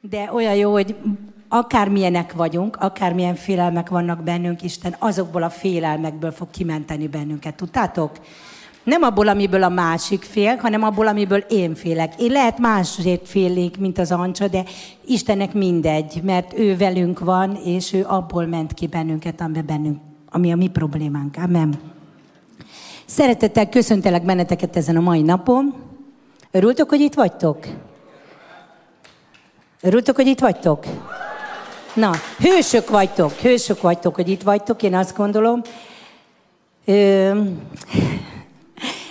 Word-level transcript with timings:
de 0.00 0.30
olyan 0.32 0.54
jó, 0.54 0.72
hogy 0.72 0.96
akármilyenek 1.48 2.32
vagyunk, 2.32 2.76
akármilyen 2.76 3.34
félelmek 3.34 3.88
vannak 3.88 4.22
bennünk, 4.22 4.62
Isten 4.62 4.94
azokból 4.98 5.42
a 5.42 5.50
félelmekből 5.50 6.30
fog 6.30 6.50
kimenteni 6.50 7.08
bennünket. 7.08 7.54
Tudtátok? 7.54 8.10
Nem 8.82 9.02
abból, 9.02 9.28
amiből 9.28 9.62
a 9.62 9.68
másik 9.68 10.22
fél, 10.22 10.56
hanem 10.56 10.82
abból, 10.82 11.06
amiből 11.06 11.38
én 11.38 11.74
félek. 11.74 12.20
Én 12.20 12.30
lehet 12.30 12.58
másért 12.58 13.28
félénk, 13.28 13.76
mint 13.76 13.98
az 13.98 14.12
Ancsa, 14.12 14.48
de 14.48 14.64
Istennek 15.06 15.52
mindegy, 15.52 16.20
mert 16.22 16.58
ő 16.58 16.76
velünk 16.76 17.18
van, 17.18 17.54
és 17.64 17.92
ő 17.92 18.04
abból 18.08 18.46
ment 18.46 18.74
ki 18.74 18.86
bennünket, 18.86 19.40
ami, 19.40 19.60
bennünk, 19.60 19.98
ami 20.30 20.52
a 20.52 20.56
mi 20.56 20.68
problémánk. 20.68 21.36
Amen. 21.36 21.80
Szeretettel 23.04 23.68
köszöntelek 23.68 24.24
benneteket 24.24 24.76
ezen 24.76 24.96
a 24.96 25.00
mai 25.00 25.22
napon. 25.22 25.74
Örültök, 26.50 26.88
hogy 26.88 27.00
itt 27.00 27.14
vagytok? 27.14 27.66
Örültök, 29.80 30.16
hogy 30.16 30.26
itt 30.26 30.40
vagytok? 30.40 30.84
Na, 31.94 32.12
hősök 32.38 32.88
vagytok, 32.90 33.32
hősök 33.32 33.80
vagytok, 33.80 34.14
hogy 34.14 34.28
itt 34.28 34.42
vagytok, 34.42 34.82
én 34.82 34.94
azt 34.94 35.16
gondolom. 35.16 35.62
Ö, 36.84 37.40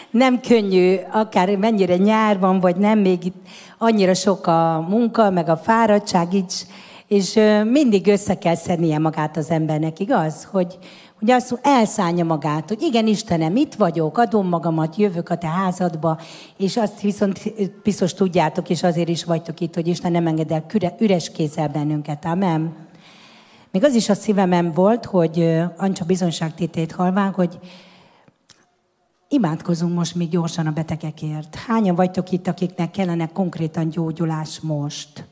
nem 0.09 0.39
könnyű, 0.39 0.95
akár 1.11 1.55
mennyire 1.55 1.97
nyár 1.97 2.39
van, 2.39 2.59
vagy 2.59 2.75
nem, 2.75 2.99
még 2.99 3.25
itt 3.25 3.35
annyira 3.77 4.13
sok 4.13 4.47
a 4.47 4.85
munka, 4.89 5.29
meg 5.29 5.49
a 5.49 5.57
fáradtság, 5.57 6.33
így, 6.33 6.53
és 7.07 7.39
mindig 7.63 8.07
össze 8.07 8.37
kell 8.37 8.55
szednie 8.55 8.99
magát 8.99 9.37
az 9.37 9.49
embernek, 9.49 9.99
igaz? 9.99 10.47
Hogy, 10.51 10.77
hogy 11.19 11.31
azt 11.31 11.59
elszánja 11.61 12.25
magát, 12.25 12.67
hogy 12.67 12.81
igen, 12.81 13.07
Istenem, 13.07 13.55
itt 13.55 13.73
vagyok, 13.73 14.17
adom 14.17 14.47
magamat, 14.47 14.95
jövök 14.95 15.29
a 15.29 15.37
te 15.37 15.47
házadba, 15.47 16.19
és 16.57 16.77
azt 16.77 17.01
viszont 17.01 17.53
biztos 17.83 18.13
tudjátok, 18.13 18.69
és 18.69 18.83
azért 18.83 19.09
is 19.09 19.23
vagytok 19.23 19.59
itt, 19.59 19.73
hogy 19.73 19.87
Isten 19.87 20.11
nem 20.11 20.27
enged 20.27 20.51
el 20.51 20.65
üres 20.99 21.31
kézzel 21.31 21.67
bennünket. 21.67 22.25
Amen. 22.25 22.75
Még 23.71 23.83
az 23.83 23.93
is 23.93 24.09
a 24.09 24.13
szívemem 24.13 24.71
volt, 24.71 25.05
hogy 25.05 25.63
Ancsa 25.77 26.05
bizonságtétét 26.05 26.91
halván, 26.91 27.31
hogy 27.31 27.59
Imádkozunk 29.29 29.93
most 29.93 30.15
még 30.15 30.29
gyorsan 30.29 30.67
a 30.67 30.71
betegekért. 30.71 31.55
Hányan 31.55 31.95
vagytok 31.95 32.31
itt, 32.31 32.47
akiknek 32.47 32.91
kellene 32.91 33.27
konkrétan 33.27 33.89
gyógyulás 33.89 34.59
most? 34.59 35.26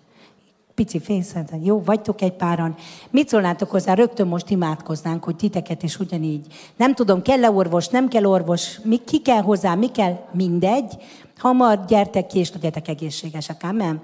Pici 0.76 1.00
fényszenten, 1.00 1.64
jó, 1.64 1.82
vagytok 1.82 2.22
egy 2.22 2.34
páran. 2.34 2.76
Mit 3.10 3.28
szólnátok 3.28 3.70
hozzá? 3.70 3.94
Rögtön 3.94 4.28
most 4.28 4.50
imádkoznánk, 4.50 5.24
hogy 5.24 5.36
titeket 5.36 5.84
is 5.84 6.00
ugyanígy. 6.00 6.46
Nem 6.76 6.94
tudom, 6.94 7.22
kell-e 7.22 7.52
orvos, 7.52 7.88
nem 7.88 8.08
kell 8.08 8.26
orvos, 8.26 8.80
mi, 8.84 8.98
ki 9.06 9.22
kell 9.22 9.42
hozzá, 9.42 9.76
mi 9.76 9.92
kell, 9.92 10.20
mindegy. 10.32 10.98
Hamar 11.38 11.86
gyertek 11.88 12.28
ki, 12.28 12.40
és 12.40 12.52
legyetek 12.54 12.88
egészségesek. 12.88 13.64
Amen. 13.64 14.02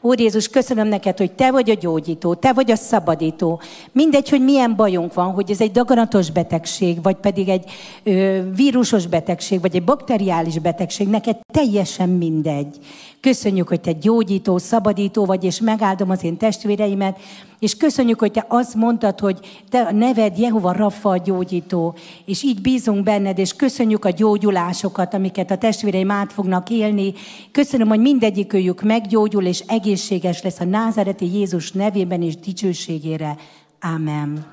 Úr 0.00 0.20
Jézus, 0.20 0.48
köszönöm 0.48 0.88
neked, 0.88 1.18
hogy 1.18 1.32
te 1.32 1.50
vagy 1.50 1.70
a 1.70 1.74
gyógyító, 1.74 2.34
te 2.34 2.52
vagy 2.52 2.70
a 2.70 2.76
szabadító. 2.76 3.60
Mindegy, 3.92 4.28
hogy 4.28 4.44
milyen 4.44 4.76
bajunk 4.76 5.14
van, 5.14 5.32
hogy 5.32 5.50
ez 5.50 5.60
egy 5.60 5.70
daganatos 5.70 6.30
betegség, 6.30 7.02
vagy 7.02 7.16
pedig 7.16 7.48
egy 7.48 7.70
ö, 8.02 8.40
vírusos 8.54 9.06
betegség, 9.06 9.60
vagy 9.60 9.76
egy 9.76 9.84
bakteriális 9.84 10.58
betegség, 10.58 11.08
neked 11.08 11.36
teljesen 11.52 12.08
mindegy. 12.08 12.76
Köszönjük, 13.20 13.68
hogy 13.68 13.80
te 13.80 13.92
gyógyító, 13.92 14.58
szabadító 14.58 15.24
vagy, 15.24 15.44
és 15.44 15.60
megáldom 15.60 16.10
az 16.10 16.24
én 16.24 16.36
testvéreimet, 16.36 17.18
és 17.58 17.76
köszönjük, 17.76 18.18
hogy 18.18 18.30
te 18.30 18.44
azt 18.48 18.74
mondtad, 18.74 19.20
hogy 19.20 19.62
te 19.70 19.80
a 19.80 19.92
neved 19.92 20.38
Jehova 20.38 20.72
Raffa 20.72 21.10
a 21.10 21.16
gyógyító, 21.16 21.94
és 22.24 22.42
így 22.42 22.60
bízunk 22.60 23.02
benned, 23.04 23.38
és 23.38 23.54
köszönjük 23.54 24.04
a 24.04 24.10
gyógyulásokat, 24.10 25.14
amiket 25.14 25.50
a 25.50 25.58
testvéreim 25.58 26.10
át 26.10 26.32
fognak 26.32 26.70
élni. 26.70 27.12
Köszönöm, 27.52 27.88
hogy 27.88 28.00
mindegyikőjük 28.00 28.82
meggyógyul, 28.82 29.44
és 29.44 29.60
egészséges 29.66 30.42
lesz 30.42 30.60
a 30.60 30.64
názáreti 30.64 31.32
Jézus 31.32 31.72
nevében 31.72 32.22
és 32.22 32.36
dicsőségére. 32.36 33.36
Amen. 33.80 34.46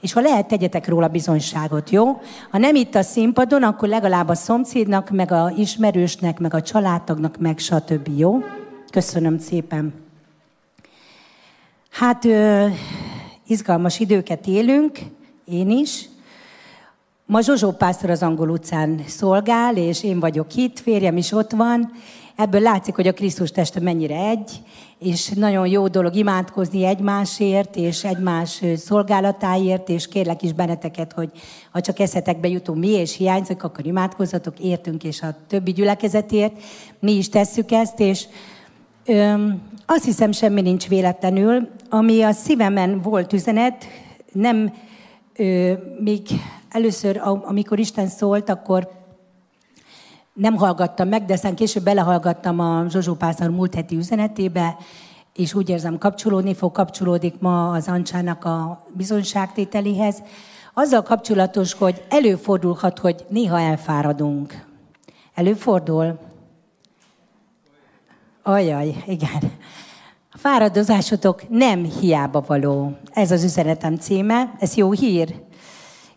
És 0.00 0.12
ha 0.12 0.20
lehet, 0.20 0.48
tegyetek 0.48 0.88
róla 0.88 1.08
bizonyságot, 1.08 1.90
jó? 1.90 2.20
Ha 2.50 2.58
nem 2.58 2.74
itt 2.74 2.94
a 2.94 3.02
színpadon, 3.02 3.62
akkor 3.62 3.88
legalább 3.88 4.28
a 4.28 4.34
szomszédnak, 4.34 5.10
meg 5.10 5.32
a 5.32 5.52
ismerősnek, 5.56 6.38
meg 6.38 6.54
a 6.54 6.62
családtagnak, 6.62 7.38
meg 7.38 7.58
stb. 7.58 8.08
Jó? 8.16 8.38
Köszönöm 8.90 9.38
szépen. 9.38 10.03
Hát 11.94 12.26
izgalmas 13.46 13.98
időket 14.00 14.46
élünk, 14.46 14.98
én 15.44 15.70
is. 15.70 16.08
Ma 17.26 17.40
Zsozsó 17.40 17.70
pásztor 17.70 18.10
az 18.10 18.22
angol 18.22 18.48
utcán 18.48 19.02
szolgál, 19.06 19.76
és 19.76 20.04
én 20.04 20.20
vagyok 20.20 20.54
itt, 20.54 20.78
férjem 20.78 21.16
is 21.16 21.32
ott 21.32 21.50
van. 21.50 21.90
Ebből 22.36 22.60
látszik, 22.60 22.94
hogy 22.94 23.06
a 23.06 23.12
Krisztus 23.12 23.50
teste 23.50 23.80
mennyire 23.80 24.28
egy, 24.28 24.50
és 24.98 25.28
nagyon 25.28 25.66
jó 25.66 25.88
dolog 25.88 26.14
imádkozni 26.14 26.84
egymásért, 26.84 27.76
és 27.76 28.04
egymás 28.04 28.62
szolgálatáért, 28.76 29.88
és 29.88 30.08
kérlek 30.08 30.42
is 30.42 30.52
benneteket, 30.52 31.12
hogy 31.12 31.30
ha 31.72 31.80
csak 31.80 31.98
eszetekbe 31.98 32.48
jutunk 32.48 32.78
mi, 32.78 32.88
és 32.88 33.16
hiányzik, 33.16 33.62
akkor 33.62 33.86
imádkozzatok 33.86 34.58
értünk, 34.58 35.04
és 35.04 35.22
a 35.22 35.36
többi 35.48 35.72
gyülekezetért. 35.72 36.62
Mi 36.98 37.12
is 37.12 37.28
tesszük 37.28 37.70
ezt, 37.70 38.00
és 38.00 38.26
öm, 39.06 39.62
azt 39.86 40.04
hiszem, 40.04 40.32
semmi 40.32 40.60
nincs 40.60 40.88
véletlenül. 40.88 41.68
Ami 41.90 42.22
a 42.22 42.32
szívemen 42.32 43.00
volt 43.00 43.32
üzenet, 43.32 43.84
nem 44.32 44.72
még 46.00 46.20
először, 46.70 47.20
amikor 47.42 47.78
Isten 47.78 48.06
szólt, 48.06 48.48
akkor 48.48 48.90
nem 50.32 50.56
hallgattam 50.56 51.08
meg, 51.08 51.24
de 51.24 51.32
aztán 51.32 51.54
később 51.54 51.82
belehallgattam 51.82 52.58
a 52.58 52.84
Zsozsó 52.88 53.14
Pásztor 53.14 53.50
múlt 53.50 53.74
heti 53.74 53.96
üzenetébe, 53.96 54.76
és 55.34 55.54
úgy 55.54 55.68
érzem 55.68 55.98
kapcsolódni 55.98 56.54
fog, 56.54 56.72
kapcsolódik 56.72 57.34
ma 57.38 57.70
az 57.70 57.88
Ancsának 57.88 58.44
a 58.44 58.84
bizonyságtételéhez. 58.92 60.22
Azzal 60.74 61.02
kapcsolatos, 61.02 61.72
hogy 61.72 62.04
előfordulhat, 62.08 62.98
hogy 62.98 63.24
néha 63.28 63.60
elfáradunk. 63.60 64.66
Előfordul? 65.34 66.18
Ajaj, 68.46 68.94
igen. 69.06 69.52
A 70.32 70.38
fáradozásotok 70.38 71.48
nem 71.48 71.84
hiába 71.84 72.44
való. 72.46 72.92
Ez 73.12 73.30
az 73.30 73.44
üzenetem 73.44 73.96
címe. 73.96 74.54
Ez 74.58 74.74
jó 74.74 74.92
hír? 74.92 75.34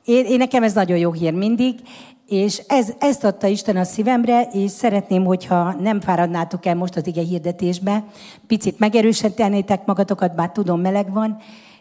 Én, 0.06 0.26
én 0.26 0.38
nekem 0.38 0.64
ez 0.64 0.74
nagyon 0.74 0.98
jó 0.98 1.12
hír 1.12 1.34
mindig, 1.34 1.80
és 2.26 2.62
ez, 2.68 2.94
ezt 3.00 3.24
adta 3.24 3.48
Isten 3.48 3.78
a 3.78 3.84
szívemre, 3.84 4.42
és 4.42 4.72
szeretném, 4.72 5.26
hogyha 5.26 5.72
nem 5.72 6.02
fáradnátok 6.02 6.66
el 6.66 6.76
most 6.76 6.96
az 6.96 7.08
ige 7.08 7.22
hirdetésbe, 7.22 8.04
picit 8.48 8.80
megerősítenétek 8.80 9.86
magatokat, 9.86 10.36
bár 10.36 10.52
tudom, 10.52 10.82
meleg 10.82 11.14
van, 11.14 11.38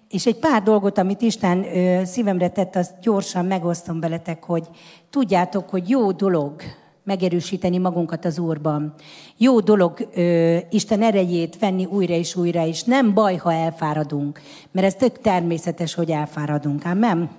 és 0.08 0.26
egy 0.26 0.38
pár 0.38 0.62
dolgot, 0.62 0.98
amit 0.98 1.22
Isten 1.22 1.76
ö, 1.76 2.04
szívemre 2.04 2.48
tett, 2.48 2.76
azt 2.76 2.94
gyorsan 3.00 3.44
megosztom 3.44 4.00
veletek, 4.00 4.44
hogy 4.44 4.68
tudjátok, 5.10 5.68
hogy 5.70 5.88
jó 5.88 6.12
dolog 6.12 6.62
megerősíteni 7.06 7.78
magunkat 7.78 8.24
az 8.24 8.38
Úrban. 8.38 8.94
Jó 9.36 9.60
dolog 9.60 10.08
ö, 10.14 10.56
Isten 10.70 11.02
erejét 11.02 11.58
venni 11.58 11.84
újra 11.84 12.14
és 12.14 12.36
újra, 12.36 12.66
és 12.66 12.82
nem 12.82 13.14
baj, 13.14 13.36
ha 13.36 13.52
elfáradunk, 13.52 14.40
mert 14.70 14.86
ez 14.86 14.94
tök 14.94 15.20
természetes, 15.20 15.94
hogy 15.94 16.10
elfáradunk. 16.10 16.84
Amen? 16.84 17.30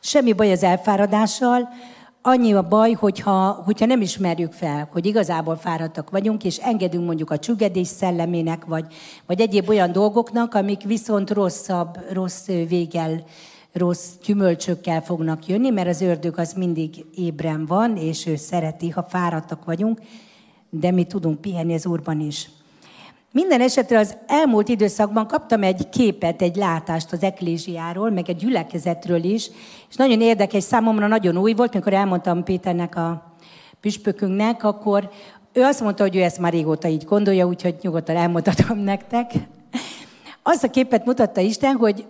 Semmi 0.00 0.32
baj 0.32 0.52
az 0.52 0.62
elfáradással, 0.62 1.68
annyi 2.22 2.52
a 2.52 2.68
baj, 2.68 2.92
hogyha, 2.92 3.62
hogyha 3.64 3.86
nem 3.86 4.00
ismerjük 4.00 4.52
fel, 4.52 4.88
hogy 4.92 5.06
igazából 5.06 5.56
fáradtak 5.56 6.10
vagyunk, 6.10 6.44
és 6.44 6.56
engedünk 6.56 7.06
mondjuk 7.06 7.30
a 7.30 7.38
csüggedés 7.38 7.86
szellemének, 7.88 8.64
vagy, 8.64 8.84
vagy 9.26 9.40
egyéb 9.40 9.68
olyan 9.68 9.92
dolgoknak, 9.92 10.54
amik 10.54 10.82
viszont 10.82 11.30
rosszabb, 11.30 11.98
rossz 12.12 12.46
véggel, 12.46 13.24
rossz 13.72 14.08
gyümölcsökkel 14.24 15.02
fognak 15.02 15.46
jönni, 15.46 15.70
mert 15.70 15.88
az 15.88 16.00
ördög 16.00 16.38
az 16.38 16.52
mindig 16.52 17.04
ébren 17.14 17.66
van, 17.66 17.96
és 17.96 18.26
ő 18.26 18.36
szereti, 18.36 18.88
ha 18.88 19.02
fáradtak 19.02 19.64
vagyunk, 19.64 20.00
de 20.70 20.90
mi 20.90 21.04
tudunk 21.04 21.40
pihenni 21.40 21.74
az 21.74 21.86
Úrban 21.86 22.20
is. 22.20 22.50
Minden 23.32 23.60
esetre 23.60 23.98
az 23.98 24.16
elmúlt 24.26 24.68
időszakban 24.68 25.26
kaptam 25.26 25.62
egy 25.62 25.88
képet, 25.88 26.42
egy 26.42 26.56
látást 26.56 27.12
az 27.12 27.22
eklésiáról, 27.22 28.10
meg 28.10 28.28
egy 28.28 28.36
gyülekezetről 28.36 29.24
is, 29.24 29.50
és 29.88 29.96
nagyon 29.96 30.20
érdekes, 30.20 30.62
számomra 30.62 31.06
nagyon 31.06 31.36
új 31.36 31.52
volt, 31.52 31.74
mikor 31.74 31.92
elmondtam 31.92 32.44
Péternek 32.44 32.96
a 32.96 33.36
püspökünknek, 33.80 34.64
akkor 34.64 35.10
ő 35.52 35.62
azt 35.62 35.80
mondta, 35.80 36.02
hogy 36.02 36.16
ő 36.16 36.22
ezt 36.22 36.38
már 36.38 36.52
régóta 36.52 36.88
így 36.88 37.04
gondolja, 37.04 37.46
úgyhogy 37.46 37.76
nyugodtan 37.80 38.16
elmondhatom 38.16 38.78
nektek. 38.92 39.32
Azt 40.42 40.64
a 40.64 40.70
képet 40.70 41.04
mutatta 41.04 41.40
Isten, 41.40 41.76
hogy 41.76 42.06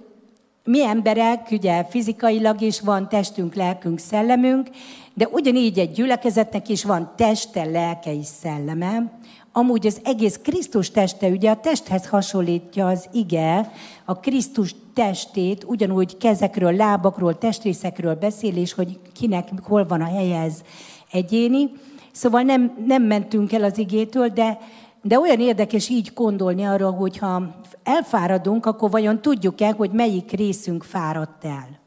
mi 0.65 0.85
emberek, 0.85 1.49
ugye 1.51 1.85
fizikailag 1.85 2.61
is 2.61 2.81
van 2.81 3.09
testünk, 3.09 3.55
lelkünk, 3.55 3.99
szellemünk, 3.99 4.69
de 5.15 5.29
ugyanígy 5.29 5.79
egy 5.79 5.93
gyülekezetnek 5.93 6.69
is 6.69 6.85
van 6.85 7.13
teste, 7.17 7.65
lelke 7.65 8.15
és 8.15 8.27
szelleme, 8.27 9.21
Amúgy 9.55 9.87
az 9.87 10.01
egész 10.05 10.39
Krisztus 10.43 10.91
teste, 10.91 11.29
ugye 11.29 11.51
a 11.51 11.61
testhez 11.61 12.07
hasonlítja 12.07 12.87
az 12.87 13.09
ige, 13.13 13.73
a 14.05 14.15
Krisztus 14.15 14.75
testét, 14.95 15.65
ugyanúgy 15.65 16.17
kezekről, 16.17 16.77
lábakról, 16.77 17.39
testrészekről 17.39 18.15
beszél, 18.15 18.57
és 18.57 18.73
hogy 18.73 18.99
kinek 19.15 19.49
hol 19.63 19.87
van 19.87 20.01
a 20.01 20.05
helye, 20.05 20.41
ez 20.41 20.63
egyéni. 21.11 21.71
Szóval 22.13 22.43
nem, 22.43 22.85
nem 22.87 23.03
mentünk 23.03 23.53
el 23.53 23.65
az 23.65 23.79
igétől, 23.79 24.29
de, 24.29 24.59
de 25.03 25.19
olyan 25.19 25.41
érdekes 25.41 25.89
így 25.89 26.11
gondolni 26.15 26.65
arra, 26.65 26.91
hogy 26.91 27.19
ha 27.19 27.55
elfáradunk, 27.83 28.67
akkor 28.67 28.91
vajon 28.91 29.23
tudjuk-e, 29.23 29.71
hogy 29.71 29.91
melyik 29.91 30.31
részünk 30.31 30.83
fáradt 30.83 31.45
el. 31.45 31.81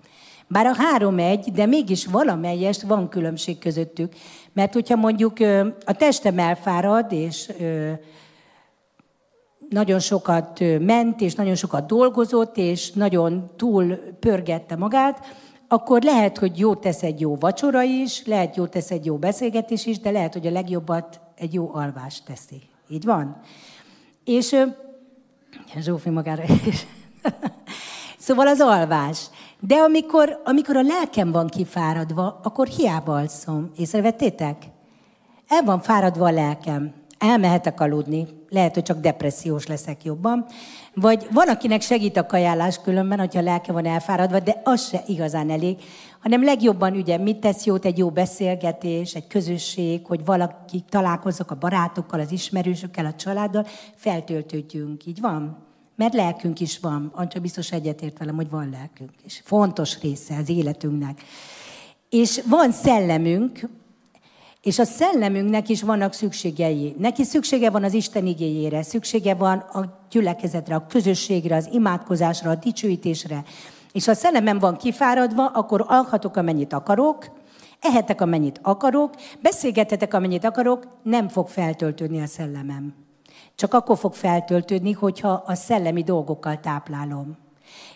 Bár 0.48 0.66
a 0.66 0.76
három 0.76 1.20
egy, 1.20 1.52
de 1.52 1.66
mégis 1.66 2.06
valamelyest 2.06 2.82
van 2.82 3.10
különbség 3.10 3.60
közöttük. 3.60 4.14
Mert 4.54 4.74
hogyha 4.74 4.96
mondjuk 4.96 5.40
a 5.86 5.94
testem 5.94 6.40
elfárad, 6.40 7.12
és 7.12 7.52
nagyon 9.70 10.00
sokat 10.00 10.60
ment, 10.80 11.22
és 11.22 11.36
nagyon 11.36 11.56
sokat 11.56 11.88
dolgozott, 11.88 12.58
és 12.58 12.92
nagyon 12.92 13.52
túl 13.56 13.96
pörgette 14.20 14.76
magát, 14.76 15.26
akkor 15.68 16.02
lehet, 16.02 16.38
hogy 16.38 16.60
jó 16.60 16.76
tesz 16.76 17.04
egy 17.04 17.20
jó 17.20 17.36
vacsora 17.36 17.82
is, 17.82 18.26
lehet 18.26 18.56
jó 18.56 18.66
tesz 18.66 18.92
egy 18.92 19.06
jó 19.06 19.18
beszélgetés 19.18 19.86
is, 19.86 20.00
de 20.00 20.12
lehet, 20.12 20.34
hogy 20.34 20.48
a 20.48 20.52
legjobbat 20.52 21.20
egy 21.36 21.54
jó 21.54 21.70
alvás 21.74 22.22
teszi. 22.22 22.75
Így 22.88 23.06
van? 23.06 23.42
És 24.24 24.56
Zsófi 25.84 26.10
magára 26.10 26.44
is. 26.66 26.88
szóval 28.18 28.48
az 28.48 28.60
alvás. 28.60 29.26
De 29.60 29.76
amikor, 29.76 30.42
amikor 30.44 30.76
a 30.76 30.82
lelkem 30.82 31.32
van 31.32 31.48
kifáradva, 31.48 32.40
akkor 32.44 32.68
hiába 32.68 33.16
alszom. 33.16 33.72
Észrevettétek? 33.78 34.64
El 35.48 35.64
van 35.64 35.80
fáradva 35.80 36.26
a 36.26 36.32
lelkem. 36.32 36.94
Elmehetek 37.18 37.80
aludni. 37.80 38.28
Lehet, 38.50 38.74
hogy 38.74 38.84
csak 38.84 39.00
depressziós 39.00 39.68
leszek 39.68 40.04
jobban. 40.04 40.46
Vagy 40.94 41.28
van, 41.32 41.50
akinek 41.50 41.82
segít 41.82 42.18
a 42.18 42.26
kajálás 42.26 42.82
különben, 42.82 43.20
hogyha 43.20 43.40
a 43.40 43.44
lelke 43.44 43.72
van 43.72 43.86
elfáradva, 43.86 44.40
de 44.40 44.62
az 44.64 44.88
se 44.88 45.04
igazán 45.08 45.50
elég, 45.50 45.78
hanem 46.26 46.44
legjobban 46.44 46.96
ugye 46.96 47.18
mit 47.18 47.38
tesz 47.38 47.66
jót 47.66 47.86
egy 47.86 47.98
jó 47.98 48.10
beszélgetés, 48.10 49.16
egy 49.16 49.28
közösség, 49.28 50.06
hogy 50.06 50.26
valaki 50.26 50.84
találkozzak 50.90 51.52
a 51.52 51.56
barátokkal, 51.56 52.20
az 52.20 52.32
ismerősökkel, 52.32 53.06
a 53.06 53.14
családdal, 53.14 53.68
feltöltődjünk. 53.96 55.06
Így 55.06 55.22
van? 55.22 55.58
Mert 55.96 56.14
lelkünk 56.14 56.60
is 56.60 56.80
van. 56.80 57.12
Ancsa 57.16 57.40
biztos 57.40 57.72
egyetért 57.72 58.18
velem, 58.18 58.36
hogy 58.36 58.50
van 58.50 58.70
lelkünk. 58.70 59.10
És 59.24 59.42
fontos 59.44 60.02
része 60.02 60.38
az 60.38 60.50
életünknek. 60.50 61.22
És 62.10 62.42
van 62.50 62.72
szellemünk, 62.72 63.70
és 64.62 64.80
a 64.80 64.84
szellemünknek 64.84 65.70
is 65.70 65.82
vannak 65.82 66.14
szükségei. 66.14 66.96
Neki 66.98 67.24
szüksége 67.24 67.70
van 67.70 67.84
az 67.84 67.94
Isten 67.94 68.26
igényére, 68.26 68.84
szüksége 68.84 69.34
van 69.34 69.58
a 69.58 70.08
gyülekezetre, 70.10 70.76
a 70.76 70.86
közösségre, 70.88 71.56
az 71.56 71.70
imádkozásra, 71.72 72.50
a 72.50 72.56
dicsőítésre. 72.56 73.44
És 73.96 74.06
ha 74.06 74.12
a 74.12 74.16
szellemem 74.16 74.60
van 74.60 74.76
kifáradva, 74.76 75.48
akkor 75.48 75.86
alhatok, 75.88 76.36
amennyit 76.36 76.74
akarok, 76.74 77.26
ehetek, 77.82 78.22
amennyit 78.22 78.60
akarok, 78.64 79.14
beszélgethetek, 79.42 80.14
amennyit 80.14 80.44
akarok, 80.44 80.88
nem 81.04 81.28
fog 81.28 81.48
feltöltődni 81.48 82.22
a 82.22 82.26
szellemem. 82.26 82.94
Csak 83.56 83.74
akkor 83.74 83.98
fog 83.98 84.14
feltöltődni, 84.14 84.92
hogyha 84.92 85.44
a 85.46 85.54
szellemi 85.54 86.04
dolgokkal 86.04 86.60
táplálom. 86.60 87.38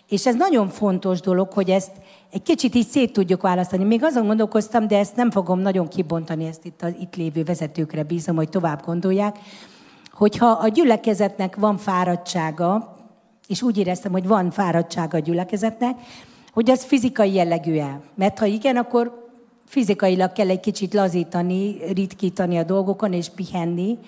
És 0.08 0.26
ez 0.26 0.34
nagyon 0.34 0.68
fontos 0.68 1.20
dolog, 1.20 1.52
hogy 1.52 1.70
ezt 1.70 1.92
egy 2.30 2.42
kicsit 2.42 2.74
így 2.74 2.88
szét 2.88 3.12
tudjuk 3.12 3.42
választani. 3.42 3.84
Még 3.84 4.04
azon 4.04 4.26
gondolkoztam, 4.26 4.86
de 4.86 4.98
ezt 4.98 5.16
nem 5.16 5.30
fogom 5.30 5.58
nagyon 5.58 5.88
kibontani, 5.88 6.46
ezt 6.46 6.64
itt 6.64 6.82
az 6.82 6.92
itt 7.00 7.16
lévő 7.16 7.42
vezetőkre 7.42 8.02
bízom, 8.02 8.36
hogy 8.36 8.48
tovább 8.48 8.84
gondolják, 8.84 9.38
hogyha 10.12 10.46
a 10.46 10.68
gyülekezetnek 10.68 11.56
van 11.56 11.76
fáradtsága, 11.76 12.89
és 13.50 13.62
úgy 13.62 13.78
éreztem, 13.78 14.12
hogy 14.12 14.26
van 14.26 14.50
fáradtsága 14.50 15.16
a 15.16 15.20
gyülekezetnek, 15.20 15.98
hogy 16.52 16.70
az 16.70 16.84
fizikai 16.84 17.34
jellegű-e. 17.34 18.00
Mert 18.14 18.38
ha 18.38 18.44
igen, 18.44 18.76
akkor 18.76 19.28
fizikailag 19.66 20.32
kell 20.32 20.48
egy 20.48 20.60
kicsit 20.60 20.94
lazítani, 20.94 21.76
ritkítani 21.92 22.58
a 22.58 22.62
dolgokon 22.62 23.12
és 23.12 23.28
pihenni, 23.28 23.98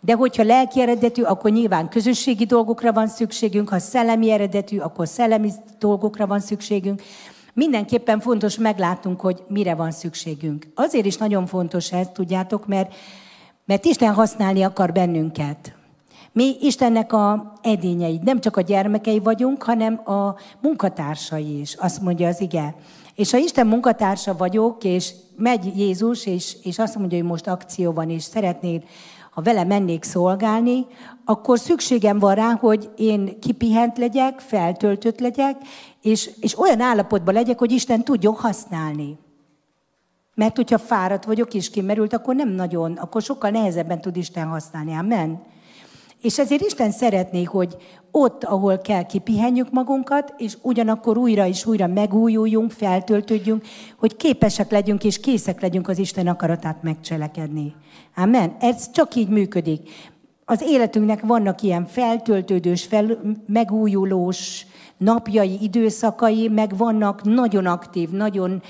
de 0.00 0.14
hogyha 0.14 0.42
lelki 0.42 0.80
eredetű, 0.80 1.22
akkor 1.22 1.50
nyilván 1.50 1.88
közösségi 1.88 2.44
dolgokra 2.44 2.92
van 2.92 3.08
szükségünk, 3.08 3.68
ha 3.68 3.78
szellemi 3.78 4.30
eredetű, 4.30 4.78
akkor 4.78 5.08
szellemi 5.08 5.50
dolgokra 5.78 6.26
van 6.26 6.40
szükségünk. 6.40 7.02
Mindenképpen 7.52 8.20
fontos 8.20 8.58
meglátunk, 8.58 9.20
hogy 9.20 9.42
mire 9.48 9.74
van 9.74 9.90
szükségünk. 9.90 10.66
Azért 10.74 11.06
is 11.06 11.16
nagyon 11.16 11.46
fontos 11.46 11.92
ez, 11.92 12.06
tudjátok, 12.12 12.66
mert, 12.66 12.94
mert 13.64 13.84
Isten 13.84 14.12
használni 14.12 14.62
akar 14.62 14.92
bennünket. 14.92 15.74
Mi 16.34 16.56
Istennek 16.60 17.12
a 17.12 17.52
edényei, 17.62 18.20
nem 18.24 18.40
csak 18.40 18.56
a 18.56 18.60
gyermekei 18.60 19.18
vagyunk, 19.18 19.62
hanem 19.62 20.00
a 20.08 20.34
munkatársai 20.60 21.60
is, 21.60 21.74
azt 21.74 22.00
mondja 22.00 22.28
az 22.28 22.40
ige. 22.40 22.74
És 23.14 23.30
ha 23.30 23.38
Isten 23.38 23.66
munkatársa 23.66 24.36
vagyok, 24.36 24.84
és 24.84 25.12
megy 25.36 25.78
Jézus, 25.78 26.26
és, 26.26 26.56
és 26.62 26.78
azt 26.78 26.96
mondja, 26.96 27.18
hogy 27.18 27.26
most 27.26 27.46
akció 27.46 27.92
van, 27.92 28.10
és 28.10 28.22
szeretnél 28.22 28.82
ha 29.30 29.42
vele 29.42 29.64
mennék 29.64 30.04
szolgálni, 30.04 30.86
akkor 31.24 31.58
szükségem 31.58 32.18
van 32.18 32.34
rá, 32.34 32.52
hogy 32.52 32.90
én 32.96 33.40
kipihent 33.40 33.98
legyek, 33.98 34.40
feltöltött 34.40 35.20
legyek, 35.20 35.56
és, 36.02 36.30
és 36.40 36.58
olyan 36.58 36.80
állapotban 36.80 37.34
legyek, 37.34 37.58
hogy 37.58 37.72
Isten 37.72 38.04
tudjon 38.04 38.34
használni. 38.34 39.18
Mert 40.34 40.56
hogyha 40.56 40.78
fáradt 40.78 41.24
vagyok 41.24 41.54
és 41.54 41.70
kimerült, 41.70 42.12
akkor 42.12 42.34
nem 42.34 42.48
nagyon, 42.48 42.92
akkor 42.92 43.22
sokkal 43.22 43.50
nehezebben 43.50 44.00
tud 44.00 44.16
Isten 44.16 44.46
használni. 44.46 44.94
Amen. 44.94 45.42
És 46.24 46.38
ezért 46.38 46.64
Isten 46.64 46.90
szeretné, 46.90 47.42
hogy 47.42 47.76
ott, 48.10 48.44
ahol 48.44 48.78
kell, 48.78 49.06
kipihenjük 49.06 49.70
magunkat, 49.70 50.34
és 50.36 50.56
ugyanakkor 50.62 51.18
újra 51.18 51.46
és 51.46 51.66
újra 51.66 51.86
megújuljunk, 51.86 52.70
feltöltődjünk, 52.70 53.64
hogy 53.96 54.16
képesek 54.16 54.70
legyünk 54.70 55.04
és 55.04 55.20
készek 55.20 55.60
legyünk 55.60 55.88
az 55.88 55.98
Isten 55.98 56.26
akaratát 56.26 56.82
megcselekedni. 56.82 57.74
Amen. 58.16 58.56
Ez 58.60 58.90
csak 58.90 59.14
így 59.14 59.28
működik. 59.28 59.88
Az 60.44 60.62
életünknek 60.62 61.20
vannak 61.20 61.62
ilyen 61.62 61.86
feltöltődős, 61.86 62.84
fel, 62.84 63.18
megújulós 63.46 64.66
napjai, 64.96 65.58
időszakai, 65.60 66.48
meg 66.48 66.76
vannak 66.76 67.24
nagyon 67.24 67.66
aktív, 67.66 68.10
nagyon 68.10 68.62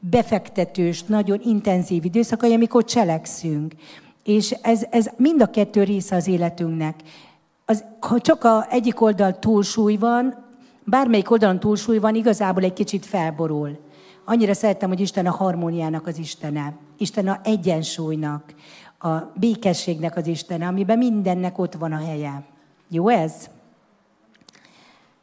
befektetős, 0.00 1.02
nagyon 1.02 1.40
intenzív 1.44 2.04
időszakai, 2.04 2.52
amikor 2.52 2.84
cselekszünk. 2.84 3.74
És 4.24 4.50
ez, 4.50 4.86
ez 4.90 5.10
mind 5.16 5.42
a 5.42 5.50
kettő 5.50 5.82
része 5.82 6.16
az 6.16 6.28
életünknek. 6.28 7.00
Az, 7.64 7.84
ha 8.00 8.20
csak 8.20 8.44
a 8.44 8.66
egyik 8.70 9.00
oldal 9.00 9.38
túlsúly 9.38 9.96
van, 9.96 10.44
bármelyik 10.84 11.30
oldalon 11.30 11.60
túlsúly 11.60 11.98
van, 11.98 12.14
igazából 12.14 12.62
egy 12.62 12.72
kicsit 12.72 13.06
felborul. 13.06 13.78
Annyira 14.24 14.54
szerettem, 14.54 14.88
hogy 14.88 15.00
Isten 15.00 15.26
a 15.26 15.30
harmóniának 15.30 16.06
az 16.06 16.18
Istene. 16.18 16.74
Isten 16.98 17.28
a 17.28 17.40
egyensúlynak, 17.44 18.54
a 18.98 19.16
békességnek 19.34 20.16
az 20.16 20.26
Istene, 20.26 20.66
amiben 20.66 20.98
mindennek 20.98 21.58
ott 21.58 21.74
van 21.74 21.92
a 21.92 22.04
helye. 22.04 22.42
Jó 22.88 23.08
ez? 23.08 23.50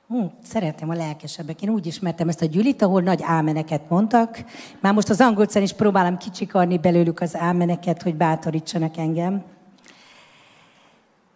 Hú, 0.10 0.32
szeretem 0.44 0.90
a 0.90 0.94
lelkesebbek. 0.94 1.62
Én 1.62 1.70
úgy 1.70 1.86
ismertem 1.86 2.28
ezt 2.28 2.42
a 2.42 2.46
gyűlit, 2.46 2.82
ahol 2.82 3.02
nagy 3.02 3.20
ámeneket 3.24 3.90
mondtak. 3.90 4.44
Már 4.80 4.94
most 4.94 5.10
az 5.10 5.22
angolcán 5.22 5.64
is 5.64 5.74
próbálom 5.74 6.18
kicsikarni 6.18 6.78
belőlük 6.78 7.20
az 7.20 7.36
ámeneket, 7.36 8.02
hogy 8.02 8.16
bátorítsanak 8.16 8.98
engem. 8.98 9.44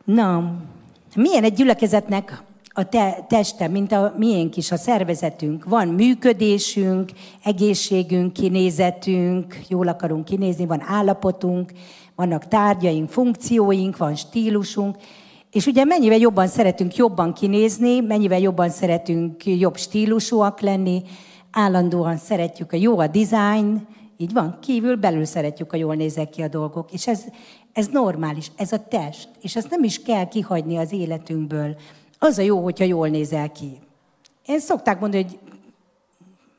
Na, 0.04 0.56
milyen 1.16 1.44
egy 1.44 1.54
gyülekezetnek 1.54 2.44
a 2.68 2.90
te, 2.90 3.26
teste, 3.28 3.68
mint 3.68 3.92
a 3.92 4.14
miénk 4.18 4.58
is, 4.58 4.72
a 4.72 4.78
szervezetünk. 4.78 5.66
Van 5.66 5.88
működésünk, 5.88 7.12
egészségünk, 7.44 8.34
kinézetünk, 8.34 9.60
jól 9.68 9.88
akarunk 9.88 10.26
kinézni, 10.26 10.66
van 10.66 10.82
állapotunk, 10.82 11.72
vannak 12.16 12.48
tárgyaink, 12.48 13.10
funkcióink, 13.10 13.98
van 13.98 14.16
stílusunk, 14.16 14.98
és 15.54 15.66
ugye 15.66 15.84
mennyivel 15.84 16.18
jobban 16.18 16.48
szeretünk 16.48 16.96
jobban 16.96 17.34
kinézni, 17.34 18.00
mennyivel 18.00 18.40
jobban 18.40 18.70
szeretünk 18.70 19.46
jobb 19.46 19.78
stílusúak 19.78 20.60
lenni, 20.60 21.02
állandóan 21.52 22.18
szeretjük 22.18 22.72
a 22.72 22.76
jó 22.76 23.00
a 23.00 23.08
design, 23.08 23.88
így 24.18 24.34
van, 24.34 24.58
kívül, 24.62 24.96
belül 24.96 25.26
szeretjük, 25.26 25.74
a 25.74 25.78
jól 25.78 25.96
nézek 25.96 26.30
ki 26.30 26.42
a 26.42 26.48
dolgok. 26.48 26.92
És 26.92 27.08
ez, 27.08 27.24
ez 27.74 27.88
normális, 27.88 28.52
ez 28.56 28.72
a 28.72 28.88
test. 28.88 29.30
És 29.42 29.56
ezt 29.56 29.70
nem 29.70 29.84
is 29.84 30.02
kell 30.02 30.28
kihagyni 30.28 30.78
az 30.78 30.92
életünkből. 30.92 31.76
Az 32.20 32.38
a 32.38 32.42
jó, 32.42 32.64
hogyha 32.64 32.86
jól 32.86 33.08
nézel 33.08 33.52
ki. 33.52 33.80
Én 34.46 34.60
szokták 34.60 35.00
mondani, 35.00 35.24
hogy 35.24 35.40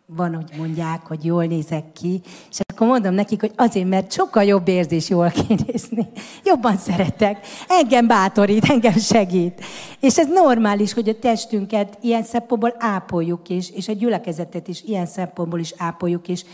van, 0.07 0.35
hogy 0.35 0.51
mondják, 0.57 1.07
hogy 1.07 1.25
jól 1.25 1.45
nézek 1.45 1.93
ki, 1.93 2.21
és 2.51 2.59
akkor 2.73 2.87
mondom 2.87 3.15
nekik, 3.15 3.41
hogy 3.41 3.53
azért, 3.57 3.89
mert 3.89 4.13
sokkal 4.13 4.45
jobb 4.45 4.69
érzés 4.69 5.09
jól 5.09 5.31
kinézni. 5.47 6.09
Jobban 6.45 6.77
szeretek. 6.77 7.47
Engem 7.69 8.07
bátorít, 8.07 8.65
engem 8.65 8.99
segít. 8.99 9.65
És 10.01 10.19
ez 10.19 10.27
normális, 10.29 10.93
hogy 10.93 11.09
a 11.09 11.19
testünket 11.19 11.99
ilyen 12.01 12.23
szempontból 12.23 12.75
ápoljuk, 12.79 13.49
és, 13.49 13.71
és 13.71 13.89
a 13.89 13.93
gyülekezetet 13.93 14.69
is 14.69 14.83
ilyen 14.83 15.07
szempontból 15.07 15.61
is 15.61 15.75
ápoljuk, 15.77 16.29
és 16.29 16.45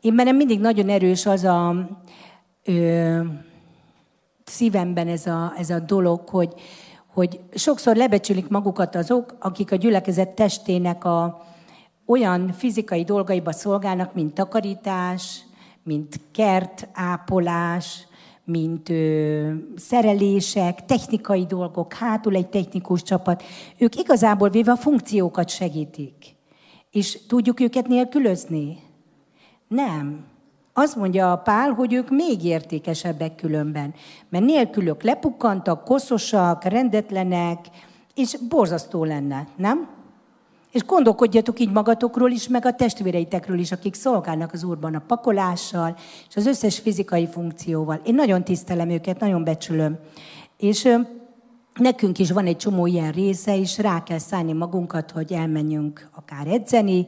én 0.00 0.16
bennem 0.16 0.36
mindig 0.36 0.60
nagyon 0.60 0.88
erős 0.88 1.26
az 1.26 1.44
a 1.44 1.88
ö, 2.64 3.20
szívemben 4.44 5.08
ez 5.08 5.26
a, 5.26 5.52
ez 5.58 5.70
a 5.70 5.78
dolog, 5.78 6.28
hogy, 6.28 6.54
hogy 7.06 7.40
sokszor 7.54 7.96
lebecsülik 7.96 8.48
magukat 8.48 8.94
azok, 8.94 9.36
akik 9.38 9.72
a 9.72 9.76
gyülekezet 9.76 10.28
testének 10.28 11.04
a, 11.04 11.46
olyan 12.12 12.52
fizikai 12.52 13.04
dolgaiba 13.04 13.52
szolgálnak, 13.52 14.14
mint 14.14 14.34
takarítás, 14.34 15.44
mint 15.82 16.20
kert, 16.32 16.88
ápolás, 16.92 18.06
mint 18.44 18.88
ö, 18.88 19.52
szerelések, 19.76 20.84
technikai 20.84 21.46
dolgok, 21.46 21.92
hátul 21.92 22.34
egy 22.34 22.48
technikus 22.48 23.02
csapat. 23.02 23.42
Ők 23.78 23.96
igazából 23.96 24.48
véve 24.48 24.72
a 24.72 24.76
funkciókat 24.76 25.48
segítik. 25.48 26.14
És 26.90 27.26
tudjuk 27.26 27.60
őket 27.60 27.86
nélkülözni? 27.86 28.78
Nem. 29.68 30.24
Azt 30.72 30.96
mondja 30.96 31.32
a 31.32 31.36
Pál, 31.36 31.70
hogy 31.70 31.92
ők 31.92 32.10
még 32.10 32.44
értékesebbek 32.44 33.34
különben. 33.34 33.94
Mert 34.28 34.44
nélkülök 34.44 35.02
lepukkantak, 35.02 35.84
koszosak, 35.84 36.64
rendetlenek, 36.64 37.58
és 38.14 38.36
borzasztó 38.48 39.04
lenne, 39.04 39.48
nem? 39.56 40.01
És 40.72 40.84
gondolkodjatok 40.84 41.60
így 41.60 41.70
magatokról 41.70 42.30
is, 42.30 42.48
meg 42.48 42.66
a 42.66 42.74
testvéreitekről 42.74 43.58
is, 43.58 43.72
akik 43.72 43.94
szolgálnak 43.94 44.52
az 44.52 44.64
Úrban 44.64 44.94
a 44.94 45.04
pakolással, 45.06 45.96
és 46.28 46.36
az 46.36 46.46
összes 46.46 46.78
fizikai 46.78 47.26
funkcióval. 47.26 48.00
Én 48.04 48.14
nagyon 48.14 48.44
tisztelem 48.44 48.90
őket, 48.90 49.20
nagyon 49.20 49.44
becsülöm. 49.44 49.98
És 50.56 50.98
nekünk 51.74 52.18
is 52.18 52.30
van 52.30 52.46
egy 52.46 52.56
csomó 52.56 52.86
ilyen 52.86 53.12
része, 53.12 53.56
és 53.58 53.78
rá 53.78 54.02
kell 54.02 54.18
szállni 54.18 54.52
magunkat, 54.52 55.10
hogy 55.10 55.32
elmenjünk 55.32 56.08
akár 56.14 56.46
edzeni, 56.46 57.06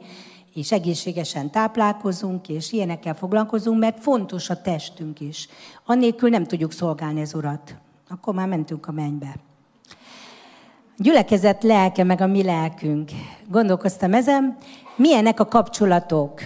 és 0.54 0.72
egészségesen 0.72 1.50
táplálkozunk, 1.50 2.48
és 2.48 2.72
ilyenekkel 2.72 3.14
foglalkozunk, 3.14 3.78
mert 3.78 4.00
fontos 4.00 4.50
a 4.50 4.60
testünk 4.60 5.20
is. 5.20 5.48
Annélkül 5.84 6.28
nem 6.28 6.44
tudjuk 6.44 6.72
szolgálni 6.72 7.20
az 7.20 7.34
Urat. 7.34 7.76
Akkor 8.08 8.34
már 8.34 8.48
mentünk 8.48 8.86
a 8.86 8.92
mennybe. 8.92 9.36
Gyülekezet 10.96 11.62
lelke, 11.62 12.04
meg 12.04 12.20
a 12.20 12.26
mi 12.26 12.42
lelkünk. 12.42 13.10
Gondolkoztam 13.48 14.14
ezen, 14.14 14.56
milyenek 14.96 15.40
a 15.40 15.46
kapcsolatok, 15.46 16.40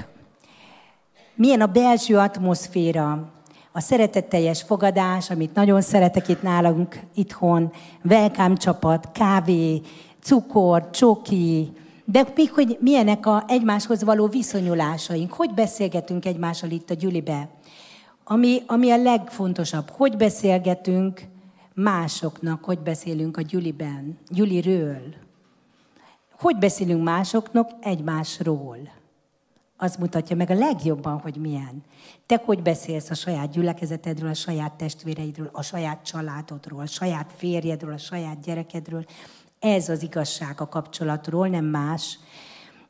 milyen 1.34 1.60
a 1.60 1.66
belső 1.66 2.16
atmoszféra, 2.16 3.32
a 3.72 3.80
szeretetteljes 3.80 4.62
fogadás, 4.62 5.30
amit 5.30 5.54
nagyon 5.54 5.80
szeretek 5.80 6.28
itt 6.28 6.42
nálunk 6.42 7.00
itthon, 7.14 7.72
welcome 8.04 8.56
csapat, 8.56 9.08
kávé, 9.12 9.80
cukor, 10.22 10.90
csoki, 10.90 11.72
de 12.04 12.26
még 12.34 12.52
hogy 12.52 12.78
milyenek 12.80 13.26
a 13.26 13.44
egymáshoz 13.48 14.04
való 14.04 14.26
viszonyulásaink, 14.26 15.32
hogy 15.32 15.54
beszélgetünk 15.54 16.24
egymással 16.24 16.70
itt 16.70 16.90
a 16.90 16.94
gyülibe. 16.94 17.48
Ami, 18.24 18.62
ami 18.66 18.90
a 18.90 19.02
legfontosabb, 19.02 19.90
hogy 19.90 20.16
beszélgetünk 20.16 21.20
másoknak, 21.78 22.64
hogy 22.64 22.78
beszélünk 22.78 23.36
a 23.36 23.42
gyüliben, 23.42 24.18
gyüliről. 24.28 25.14
Hogy 26.38 26.56
beszélünk 26.56 27.02
másoknak 27.02 27.70
egymásról. 27.80 28.78
Az 29.76 29.96
mutatja 29.96 30.36
meg 30.36 30.50
a 30.50 30.54
legjobban, 30.54 31.18
hogy 31.18 31.36
milyen. 31.36 31.82
Te 32.26 32.42
hogy 32.44 32.62
beszélsz 32.62 33.10
a 33.10 33.14
saját 33.14 33.50
gyülekezetedről, 33.50 34.30
a 34.30 34.34
saját 34.34 34.72
testvéreidről, 34.72 35.50
a 35.52 35.62
saját 35.62 36.04
családodról, 36.04 36.80
a 36.80 36.86
saját 36.86 37.32
férjedről, 37.36 37.92
a 37.92 37.98
saját 37.98 38.40
gyerekedről. 38.40 39.04
Ez 39.58 39.88
az 39.88 40.02
igazság 40.02 40.60
a 40.60 40.68
kapcsolatról, 40.68 41.48
nem 41.48 41.64
más. 41.64 42.18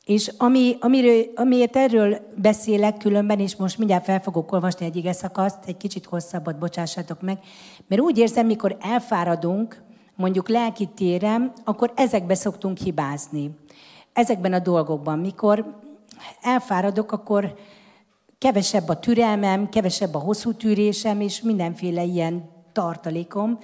És 0.08 0.32
ami, 0.38 0.76
amiről, 0.80 1.24
amiért 1.34 1.76
erről 1.76 2.18
beszélek 2.36 2.96
különben, 2.96 3.40
és 3.40 3.56
most 3.56 3.78
mindjárt 3.78 4.04
fel 4.04 4.20
fogok 4.20 4.52
olvasni 4.52 4.86
egy 4.86 4.96
ige 4.96 5.12
szakaszt, 5.12 5.58
egy 5.66 5.76
kicsit 5.76 6.04
hosszabbat, 6.04 6.58
bocsássátok 6.58 7.20
meg, 7.20 7.38
mert 7.88 8.00
úgy 8.00 8.18
érzem, 8.18 8.46
mikor 8.46 8.76
elfáradunk, 8.80 9.82
mondjuk 10.14 10.48
lelki 10.48 10.88
téren, 10.94 11.52
akkor 11.64 11.92
ezekbe 11.96 12.34
szoktunk 12.34 12.78
hibázni. 12.78 13.50
Ezekben 14.12 14.52
a 14.52 14.58
dolgokban. 14.58 15.18
Mikor 15.18 15.74
elfáradok, 16.42 17.12
akkor 17.12 17.54
kevesebb 18.38 18.88
a 18.88 18.98
türelmem, 18.98 19.68
kevesebb 19.68 20.14
a 20.14 20.18
hosszú 20.18 20.52
tűrésem, 20.52 21.20
és 21.20 21.42
mindenféle 21.42 22.02
ilyen 22.02 22.50
tartalékom. 22.72 23.58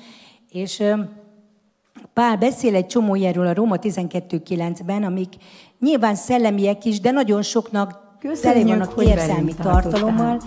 És 0.51 0.83
Pál 2.13 2.37
beszél 2.37 2.75
egy 2.75 2.87
csomó 2.87 3.15
ilyenről 3.15 3.47
a 3.47 3.55
Róma 3.55 3.77
12.9-ben, 3.79 5.03
amik 5.03 5.35
nyilván 5.81 6.15
szellemiek 6.15 6.85
is, 6.85 7.01
de 7.01 7.11
nagyon 7.11 7.43
soknak 7.43 8.03
tele 8.43 8.65
vannak 8.65 9.05
érzelmi 9.05 9.55
tartalommal, 9.55 10.41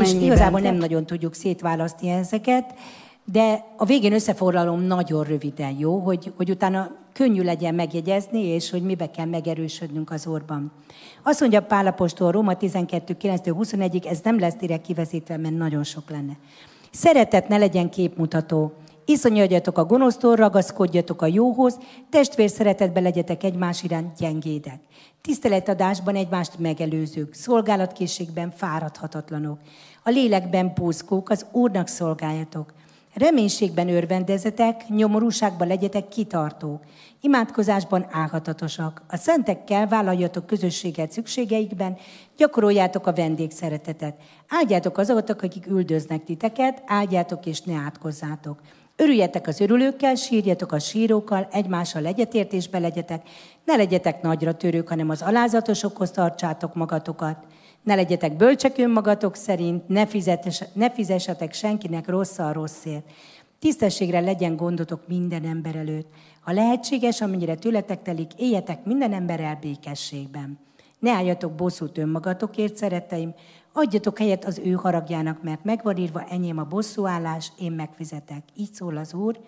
és 0.00 0.12
igazából 0.12 0.60
nem 0.60 0.74
nagyon 0.74 1.06
tudjuk 1.06 1.34
szétválasztani 1.34 2.10
ezeket, 2.10 2.74
de 3.24 3.64
a 3.76 3.84
végén 3.84 4.12
összefoglalom 4.12 4.80
nagyon 4.80 5.24
röviden, 5.24 5.76
jó, 5.78 5.98
hogy, 5.98 6.32
hogy 6.36 6.50
utána 6.50 6.90
könnyű 7.12 7.42
legyen 7.42 7.74
megjegyezni, 7.74 8.44
és 8.44 8.70
hogy 8.70 8.82
mibe 8.82 9.10
kell 9.10 9.26
megerősödnünk 9.26 10.10
az 10.10 10.26
orban. 10.26 10.72
Azt 11.22 11.40
mondja 11.40 11.62
Pálapostól 11.62 12.30
Róma 12.30 12.52
12.9-21-ig, 12.60 14.06
ez 14.06 14.20
nem 14.22 14.38
lesz 14.38 14.54
direkt 14.54 14.86
kivezítve, 14.86 15.36
mert 15.36 15.56
nagyon 15.56 15.84
sok 15.84 16.10
lenne. 16.10 16.32
Szeretet 16.90 17.48
ne 17.48 17.56
legyen 17.56 17.90
képmutató, 17.90 18.72
Iszonyodjatok 19.04 19.78
a 19.78 19.84
gonosztól, 19.84 20.36
ragaszkodjatok 20.36 21.22
a 21.22 21.26
jóhoz, 21.26 21.78
testvér 22.10 22.50
szeretetbe 22.50 23.00
legyetek 23.00 23.44
egymás 23.44 23.82
iránt 23.82 24.18
gyengédek. 24.18 24.80
Tiszteletadásban 25.20 26.14
egymást 26.14 26.58
megelőzők, 26.58 27.34
szolgálatkészségben 27.34 28.50
fáradhatatlanok. 28.50 29.58
A 30.02 30.10
lélekben 30.10 30.72
búzkók, 30.74 31.30
az 31.30 31.46
Úrnak 31.52 31.86
szolgáljatok. 31.86 32.72
Reménységben 33.14 33.88
örvendezetek, 33.88 34.88
nyomorúságban 34.88 35.68
legyetek 35.68 36.08
kitartók. 36.08 36.82
Imádkozásban 37.20 38.06
álhatatosak. 38.10 39.02
A 39.08 39.16
szentekkel 39.16 39.86
vállaljatok 39.86 40.46
közösséget 40.46 41.12
szükségeikben, 41.12 41.96
gyakoroljátok 42.36 43.06
a 43.06 43.12
vendégszeretetet. 43.12 44.16
Áldjátok 44.48 44.98
azokat, 44.98 45.30
akik 45.30 45.66
üldöznek 45.66 46.24
titeket, 46.24 46.82
áldjátok 46.86 47.46
és 47.46 47.60
ne 47.60 47.74
átkozzátok. 47.74 48.60
Örüljetek 49.00 49.46
az 49.46 49.60
örülőkkel, 49.60 50.14
sírjatok 50.14 50.72
a 50.72 50.78
sírókkal, 50.78 51.48
egymással 51.50 52.06
egyetértésbe 52.06 52.78
legyetek, 52.78 53.28
ne 53.64 53.76
legyetek 53.76 54.22
nagyra 54.22 54.54
törők, 54.54 54.88
hanem 54.88 55.10
az 55.10 55.22
alázatosokhoz 55.22 56.10
tartsátok 56.10 56.74
magatokat. 56.74 57.36
Ne 57.82 57.94
legyetek 57.94 58.36
bölcsek 58.36 58.78
önmagatok 58.78 59.36
szerint, 59.36 59.88
ne, 59.88 60.06
fizetes, 60.06 60.64
ne 60.72 60.90
fizessetek 60.90 61.52
senkinek 61.52 62.08
rosszal 62.08 62.52
rosszért. 62.52 63.04
Tisztességre 63.58 64.20
legyen 64.20 64.56
gondotok 64.56 65.08
minden 65.08 65.44
ember 65.44 65.76
előtt. 65.76 66.08
Ha 66.40 66.52
lehetséges, 66.52 67.20
amennyire 67.20 67.54
tőletek 67.54 68.02
telik, 68.02 68.30
éljetek 68.36 68.84
minden 68.84 69.12
emberrel 69.12 69.58
békességben. 69.60 70.58
Ne 70.98 71.10
álljatok 71.10 71.52
bosszút 71.52 71.98
önmagatokért, 71.98 72.76
szeretteim, 72.76 73.34
Adjatok 73.72 74.18
helyet 74.18 74.44
az 74.44 74.58
ő 74.58 74.72
haragjának, 74.72 75.42
mert 75.42 75.64
megvan 75.64 75.96
írva, 75.96 76.22
enyém 76.22 76.58
a 76.58 76.64
bosszúállás, 76.64 77.52
én 77.58 77.72
megfizetek. 77.72 78.42
Így 78.56 78.72
szól 78.72 78.96
az 78.96 79.14
Úr. 79.14 79.38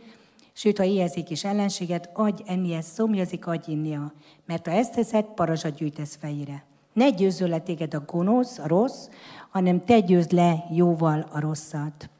Sőt, 0.53 0.79
ha 0.79 0.85
éhezik 0.85 1.31
is 1.31 1.45
ellenséget, 1.45 2.11
adj 2.13 2.43
enni 2.47 2.73
ezt, 2.73 2.93
szomjazik, 2.93 3.47
adj 3.47 3.71
innia. 3.71 4.13
Mert 4.47 4.67
ha 4.67 4.73
ezt 4.73 4.95
teszed, 4.95 5.25
parazsat 5.25 5.75
gyűjtesz 5.75 6.17
fejére. 6.21 6.65
Ne 6.93 7.11
győzzön 7.11 7.49
le 7.49 7.59
téged 7.59 7.95
a 7.95 8.03
gonosz, 8.07 8.59
a 8.59 8.67
rossz, 8.67 9.09
hanem 9.51 9.85
te 9.85 10.01
győzd 10.01 10.33
le 10.33 10.65
jóval 10.71 11.27
a 11.33 11.41
rosszat. 11.41 12.11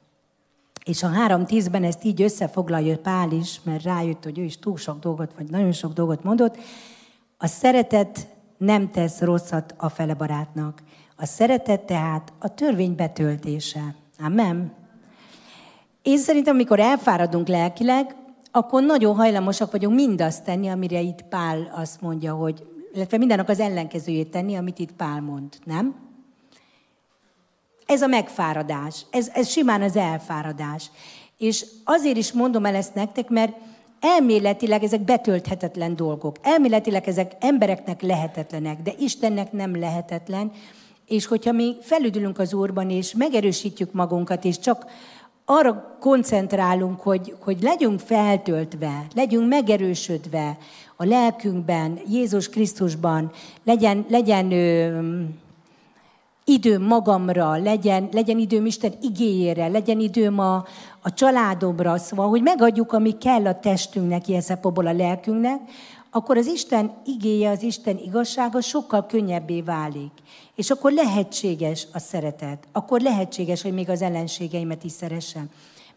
És 0.85 1.03
a 1.03 1.09
három 1.09 1.47
tízben 1.47 1.85
ezt 1.85 2.05
így 2.05 2.23
összefoglalja 2.23 2.99
Pál 2.99 3.31
is, 3.31 3.61
mert 3.63 3.83
rájött, 3.83 4.25
hogy 4.25 4.39
ő 4.39 4.43
is 4.43 4.59
túl 4.59 4.77
sok 4.77 4.99
dolgot, 4.99 5.33
vagy 5.37 5.51
nagyon 5.51 5.73
sok 5.73 5.93
dolgot 5.93 6.23
mondott. 6.23 6.57
A 7.39 7.47
szeretet 7.47 8.29
nem 8.57 8.91
tesz 8.91 9.21
rosszat 9.21 9.75
a 9.77 9.89
fele 9.89 10.15
barátnak. 10.15 10.83
A 11.23 11.27
szeretet 11.27 11.81
tehát 11.81 12.33
a 12.39 12.55
törvény 12.55 12.95
betöltése. 12.95 13.95
Amen. 14.19 14.73
Én 16.03 16.19
szerintem, 16.19 16.55
amikor 16.55 16.81
elfáradunk 16.81 17.49
lelkileg, 17.49 18.17
akkor 18.51 18.83
nagyon 18.83 19.15
hajlamosak 19.15 19.73
vagyunk 19.73 19.95
mindazt 19.95 20.45
tenni, 20.45 20.69
amire 20.69 21.01
itt 21.01 21.23
Pál 21.23 21.73
azt 21.75 22.01
mondja, 22.01 22.35
hogy, 22.35 22.67
illetve 22.95 23.19
mindennek 23.19 23.49
az 23.49 23.61
ellenkezőjét 23.61 24.31
tenni, 24.31 24.57
amit 24.57 24.79
itt 24.79 24.93
Pál 24.93 25.21
mond, 25.21 25.59
nem? 25.65 25.95
Ez 27.87 28.03
a 28.03 28.07
megfáradás, 28.07 29.07
ez, 29.11 29.31
ez 29.35 29.49
simán 29.49 29.83
az 29.83 29.97
elfáradás. 29.97 30.91
És 31.39 31.67
azért 31.85 32.17
is 32.17 32.33
mondom 32.33 32.65
el 32.65 32.75
ezt 32.75 32.95
nektek, 32.95 33.29
mert 33.29 33.57
elméletileg 34.01 34.83
ezek 34.83 35.01
betölthetetlen 35.01 35.97
dolgok. 35.97 36.37
Elméletileg 36.43 37.09
ezek 37.09 37.33
embereknek 37.41 38.03
lehetetlenek, 38.03 38.83
de 38.83 38.93
Istennek 38.99 39.53
nem 39.53 39.79
lehetetlen, 39.79 40.53
és 41.07 41.27
hogyha 41.27 41.53
mi 41.53 41.77
felüdülünk 41.81 42.39
az 42.39 42.55
Úrban, 42.55 42.91
és 42.91 43.15
megerősítjük 43.15 43.93
magunkat, 43.93 44.45
és 44.45 44.59
csak 44.59 44.87
arra 45.45 45.97
koncentrálunk, 46.01 47.01
hogy, 47.01 47.35
hogy 47.41 47.63
legyünk 47.63 48.01
feltöltve, 48.01 49.07
legyünk 49.15 49.49
megerősödve 49.49 50.59
a 50.97 51.05
lelkünkben, 51.05 51.99
Jézus 52.09 52.49
Krisztusban, 52.49 53.31
legyen, 53.65 54.05
legyen 54.09 54.53
ö, 54.53 55.01
időm 56.45 56.83
magamra, 56.83 57.57
legyen, 57.57 58.09
legyen 58.13 58.39
időm 58.39 58.67
Isten 58.67 58.93
igéjére, 59.03 59.69
legyen 59.69 60.01
időm 60.01 60.39
a, 60.39 60.65
a 61.01 61.15
családomra, 61.15 61.99
szóval, 61.99 62.29
hogy 62.29 62.43
megadjuk, 62.43 62.93
ami 62.93 63.19
kell 63.19 63.47
a 63.47 63.61
testünknek, 63.61 64.29
ilyen 64.29 64.43
a 64.63 64.93
lelkünknek, 64.93 65.61
akkor 66.15 66.37
az 66.37 66.47
Isten 66.47 66.93
igéje, 67.05 67.51
az 67.51 67.63
Isten 67.63 67.99
igazsága 67.99 68.61
sokkal 68.61 69.07
könnyebbé 69.07 69.61
válik. 69.61 70.13
És 70.55 70.71
akkor 70.71 70.93
lehetséges 70.93 71.87
a 71.93 71.99
szeretet. 71.99 72.69
Akkor 72.73 73.01
lehetséges, 73.01 73.63
hogy 73.63 73.73
még 73.73 73.89
az 73.89 74.03
ellenségeimet 74.03 74.85
is 74.85 74.93
szeressem. 74.93 75.51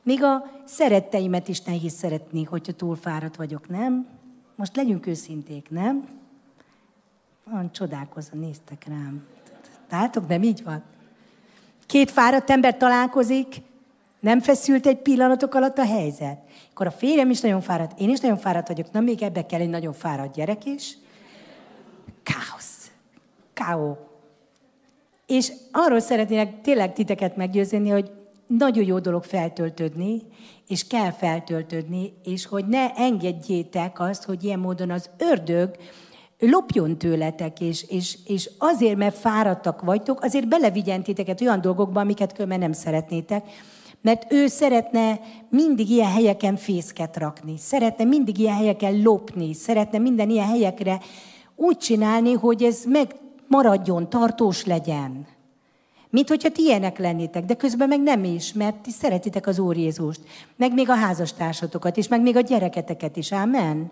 Még 0.03 0.23
a 0.23 0.51
szeretteimet 0.65 1.47
is 1.47 1.61
nehéz 1.61 1.93
szeretni, 1.93 2.43
hogyha 2.43 2.73
túlfáradt 2.73 3.35
vagyok, 3.35 3.69
nem? 3.69 4.07
Most 4.55 4.75
legyünk 4.75 5.07
őszinték, 5.07 5.69
nem? 5.69 6.07
Van 7.43 7.71
csodálkozva, 7.71 8.37
néztek 8.37 8.85
rám. 8.87 9.25
Látok, 9.89 10.27
nem 10.27 10.43
így 10.43 10.63
van. 10.63 10.83
Két 11.85 12.11
fáradt 12.11 12.49
ember 12.49 12.77
találkozik, 12.77 13.61
nem 14.19 14.39
feszült 14.39 14.85
egy 14.85 14.97
pillanatok 14.97 15.53
alatt 15.53 15.77
a 15.77 15.85
helyzet. 15.85 16.44
Akkor 16.75 16.87
a 16.87 16.91
férjem 16.91 17.29
is 17.29 17.41
nagyon 17.41 17.61
fáradt, 17.61 17.99
én 17.99 18.09
is 18.09 18.19
nagyon 18.19 18.37
fáradt 18.37 18.67
vagyok, 18.67 18.91
na 18.91 18.99
még 18.99 19.21
ebbe 19.21 19.45
kell 19.45 19.59
egy 19.59 19.69
nagyon 19.69 19.93
fáradt 19.93 20.35
gyerek 20.35 20.65
is. 20.65 20.97
Káosz. 22.23 22.91
Káó. 23.53 23.97
És 25.25 25.51
arról 25.71 25.99
szeretnék 25.99 26.61
tényleg 26.61 26.93
titeket 26.93 27.35
meggyőzni, 27.35 27.89
hogy 27.89 28.11
nagyon 28.47 28.85
jó 28.85 28.99
dolog 28.99 29.23
feltöltödni, 29.23 30.21
és 30.67 30.87
kell 30.87 31.11
feltöltödni, 31.11 32.13
és 32.23 32.45
hogy 32.45 32.65
ne 32.67 32.93
engedjétek 32.93 33.99
azt, 33.99 34.23
hogy 34.23 34.43
ilyen 34.43 34.59
módon 34.59 34.91
az 34.91 35.09
ördög 35.17 35.75
lopjon 36.39 36.97
tőletek, 36.97 37.61
és, 37.61 37.83
és, 37.89 38.17
és 38.25 38.49
azért, 38.57 38.97
mert 38.97 39.17
fáradtak 39.17 39.81
vagytok, 39.81 40.23
azért 40.23 40.47
belevigyen 40.47 41.03
titeket 41.03 41.41
olyan 41.41 41.61
dolgokba, 41.61 41.99
amiket 41.99 42.33
különben 42.33 42.59
nem 42.59 42.73
szeretnétek, 42.73 43.45
mert 44.05 44.31
ő 44.31 44.47
szeretne 44.47 45.19
mindig 45.49 45.89
ilyen 45.89 46.11
helyeken 46.11 46.55
fészket 46.55 47.17
rakni, 47.17 47.57
szeretne 47.57 48.03
mindig 48.03 48.37
ilyen 48.37 48.55
helyeken 48.55 49.01
lopni, 49.01 49.53
szeretne 49.53 49.97
minden 49.97 50.29
ilyen 50.29 50.47
helyekre 50.47 50.99
úgy 51.55 51.77
csinálni, 51.77 52.33
hogy 52.33 52.63
ez 52.63 52.83
megmaradjon, 52.87 54.09
tartós 54.09 54.65
legyen. 54.65 55.27
Mint 56.09 56.29
hogyha 56.29 56.49
ti 56.49 56.61
ilyenek 56.61 56.97
lennétek, 56.97 57.45
de 57.45 57.53
közben 57.53 57.87
meg 57.87 58.01
nem 58.01 58.23
is, 58.23 58.53
mert 58.53 58.75
ti 58.75 58.91
szeretitek 58.91 59.47
az 59.47 59.59
Úr 59.59 59.77
Jézust, 59.77 60.21
meg 60.55 60.73
még 60.73 60.89
a 60.89 60.95
házastársatokat 60.95 61.97
is, 61.97 62.07
meg 62.07 62.21
még 62.21 62.35
a 62.35 62.41
gyereketeket 62.41 63.17
is, 63.17 63.31
ámen. 63.31 63.91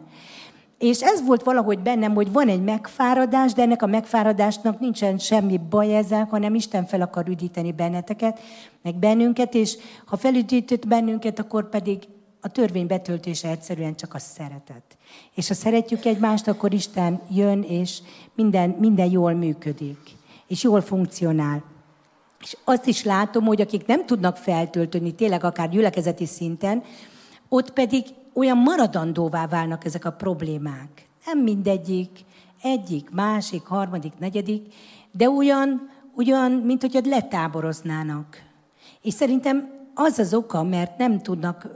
És 0.84 1.02
ez 1.02 1.26
volt 1.26 1.44
valahogy 1.44 1.80
bennem, 1.80 2.14
hogy 2.14 2.32
van 2.32 2.48
egy 2.48 2.64
megfáradás, 2.64 3.54
de 3.54 3.62
ennek 3.62 3.82
a 3.82 3.88
megfáradásnak 3.88 4.80
nincsen 4.80 5.18
semmi 5.18 5.58
baj 5.70 5.96
ezzel, 5.96 6.28
hanem 6.30 6.56
Isten 6.56 6.86
fel 6.86 7.02
akar 7.02 7.28
üdíteni 7.28 7.72
benneteket, 7.72 8.40
meg 8.82 8.96
bennünket, 8.96 9.54
és 9.54 9.78
ha 10.06 10.18
felüdített 10.18 10.88
bennünket, 10.88 11.40
akkor 11.40 11.70
pedig 11.70 12.08
a 12.42 12.50
törvény 12.50 12.88
betöltése 12.88 13.50
egyszerűen 13.50 13.96
csak 13.96 14.14
a 14.14 14.20
szeretet. 14.20 14.98
És 15.36 15.48
ha 15.48 15.54
szeretjük 15.54 16.06
egymást, 16.06 16.48
akkor 16.48 16.74
Isten 16.74 17.22
jön, 17.30 17.62
és 17.62 18.00
minden, 18.36 18.70
minden 18.70 19.12
jól 19.12 19.34
működik, 19.34 20.00
és 20.48 20.64
jól 20.64 20.82
funkcionál. 20.82 21.64
És 22.40 22.58
azt 22.64 22.88
is 22.88 23.04
látom, 23.04 23.46
hogy 23.46 23.62
akik 23.62 23.86
nem 23.86 24.06
tudnak 24.06 24.38
feltölteni, 24.38 25.16
tényleg 25.16 25.44
akár 25.44 25.70
gyülekezeti 25.70 26.26
szinten, 26.26 26.84
ott 27.50 27.74
pedig 27.74 28.04
olyan 28.34 28.58
maradandóvá 28.58 29.48
válnak 29.48 29.86
ezek 29.86 30.06
a 30.06 30.12
problémák. 30.12 31.08
Nem 31.26 31.40
mindegyik, 31.40 32.10
egyik, 32.62 33.10
másik, 33.10 33.64
harmadik, 33.64 34.14
negyedik, 34.20 34.74
de 35.12 35.30
olyan, 35.30 35.90
olyan 36.18 36.52
mint 36.52 36.82
hogy 36.82 37.06
letáboroznának. 37.06 38.42
És 39.02 39.14
szerintem 39.14 39.72
az 39.94 40.20
az 40.20 40.34
oka, 40.34 40.64
mert 40.64 40.98
nem 40.98 41.22
tudnak, 41.22 41.68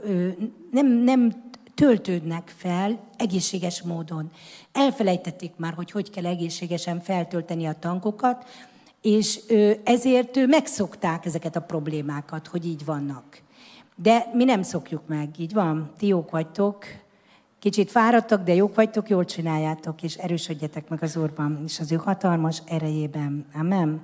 nem, 0.70 0.86
nem 0.86 1.46
töltődnek 1.74 2.54
fel 2.56 2.98
egészséges 3.16 3.82
módon. 3.82 4.30
Elfelejtették 4.72 5.52
már, 5.56 5.74
hogy 5.74 5.90
hogy 5.90 6.10
kell 6.10 6.26
egészségesen 6.26 7.00
feltölteni 7.00 7.66
a 7.66 7.78
tankokat, 7.78 8.44
és 9.02 9.40
ezért 9.84 10.46
megszokták 10.46 11.26
ezeket 11.26 11.56
a 11.56 11.60
problémákat, 11.60 12.46
hogy 12.46 12.66
így 12.66 12.84
vannak. 12.84 13.40
De 14.02 14.30
mi 14.32 14.44
nem 14.44 14.62
szokjuk 14.62 15.02
meg, 15.06 15.28
így 15.38 15.52
van, 15.52 15.90
ti 15.96 16.06
jók 16.06 16.30
vagytok, 16.30 16.84
kicsit 17.58 17.90
fáradtak, 17.90 18.44
de 18.44 18.54
jók 18.54 18.74
vagytok, 18.74 19.08
jól 19.08 19.24
csináljátok, 19.24 20.02
és 20.02 20.14
erősödjetek 20.14 20.88
meg 20.88 21.02
az 21.02 21.16
Úrban, 21.16 21.62
és 21.64 21.80
az 21.80 21.92
ő 21.92 21.96
hatalmas 21.96 22.62
erejében. 22.66 23.46
Amen. 23.54 24.02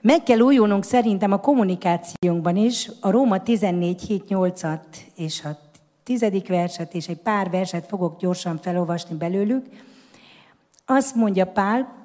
Meg 0.00 0.22
kell 0.22 0.38
újulnunk 0.38 0.84
szerintem 0.84 1.32
a 1.32 1.40
kommunikációnkban 1.40 2.56
is, 2.56 2.90
a 3.00 3.10
Róma 3.10 3.42
14, 3.42 4.02
7, 4.02 4.24
8-at 4.28 4.96
és 5.14 5.44
a 5.44 5.58
tizedik 6.02 6.48
verset 6.48 6.94
és 6.94 7.08
egy 7.08 7.18
pár 7.18 7.50
verset 7.50 7.86
fogok 7.86 8.18
gyorsan 8.20 8.58
felolvasni 8.58 9.16
belőlük. 9.16 9.66
Azt 10.86 11.14
mondja 11.14 11.46
Pál, 11.46 12.01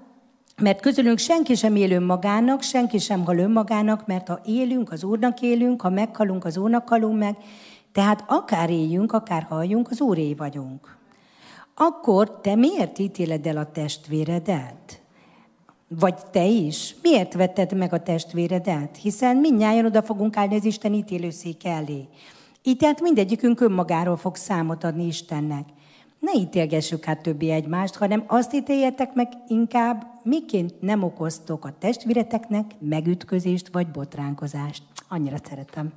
mert 0.62 0.82
közülünk 0.82 1.18
senki 1.18 1.56
sem 1.56 1.76
él 1.76 1.92
önmagának, 1.92 2.62
senki 2.62 2.98
sem 2.98 3.26
hal 3.26 3.38
önmagának, 3.38 4.06
mert 4.06 4.28
ha 4.28 4.40
élünk, 4.46 4.92
az 4.92 5.04
Úrnak 5.04 5.42
élünk, 5.42 5.82
ha 5.82 5.90
meghalunk, 5.90 6.46
az 6.46 6.58
Úrnak 6.58 6.90
halunk 6.90 7.18
meg, 7.18 7.38
tehát 7.92 8.24
akár 8.28 8.70
éljünk, 8.70 9.12
akár 9.12 9.44
halljunk, 9.44 9.90
az 9.90 10.02
Úré 10.02 10.34
vagyunk. 10.34 10.98
Akkor 11.76 12.42
te 12.42 12.56
miért 12.56 13.00
ítéled 13.00 13.46
el 13.46 13.58
a 13.58 13.72
testvéredet? 13.72 15.02
Vagy 15.88 16.16
te 16.32 16.46
is? 16.46 16.96
Miért 17.02 17.34
vetted 17.34 17.78
meg 17.78 17.94
a 17.94 18.04
testvéredet? 18.04 18.98
Hiszen 19.02 19.38
mindnyáján 19.38 19.86
oda 19.86 20.02
fogunk 20.02 20.38
állni 20.38 20.56
az 20.56 20.66
Isten 20.66 20.94
ítélőszék 20.94 21.66
elé. 21.66 22.08
Így 22.64 22.78
tehát 22.78 23.02
mindegyikünk 23.02 23.62
önmagáról 23.62 24.18
fog 24.18 24.36
számot 24.36 24.84
adni 24.84 25.06
Istennek 25.06 25.66
ne 26.20 26.34
ítélgessük 26.40 27.04
hát 27.04 27.22
többi 27.22 27.52
egymást, 27.52 27.96
hanem 27.96 28.24
azt 28.28 28.54
ítéljetek 28.54 29.14
meg 29.14 29.28
inkább, 29.48 30.06
miként 30.24 30.82
nem 30.82 31.04
okoztok 31.04 31.66
a 31.66 31.76
testvéreteknek 31.80 32.66
megütközést 32.80 33.68
vagy 33.72 33.88
botránkozást. 33.88 34.84
Annyira 35.08 35.38
szeretem. 35.50 35.94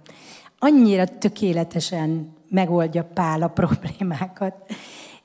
Annyira 0.59 1.04
tökéletesen 1.04 2.33
megoldja 2.48 3.04
Pál 3.14 3.42
a 3.42 3.48
problémákat. 3.61 4.54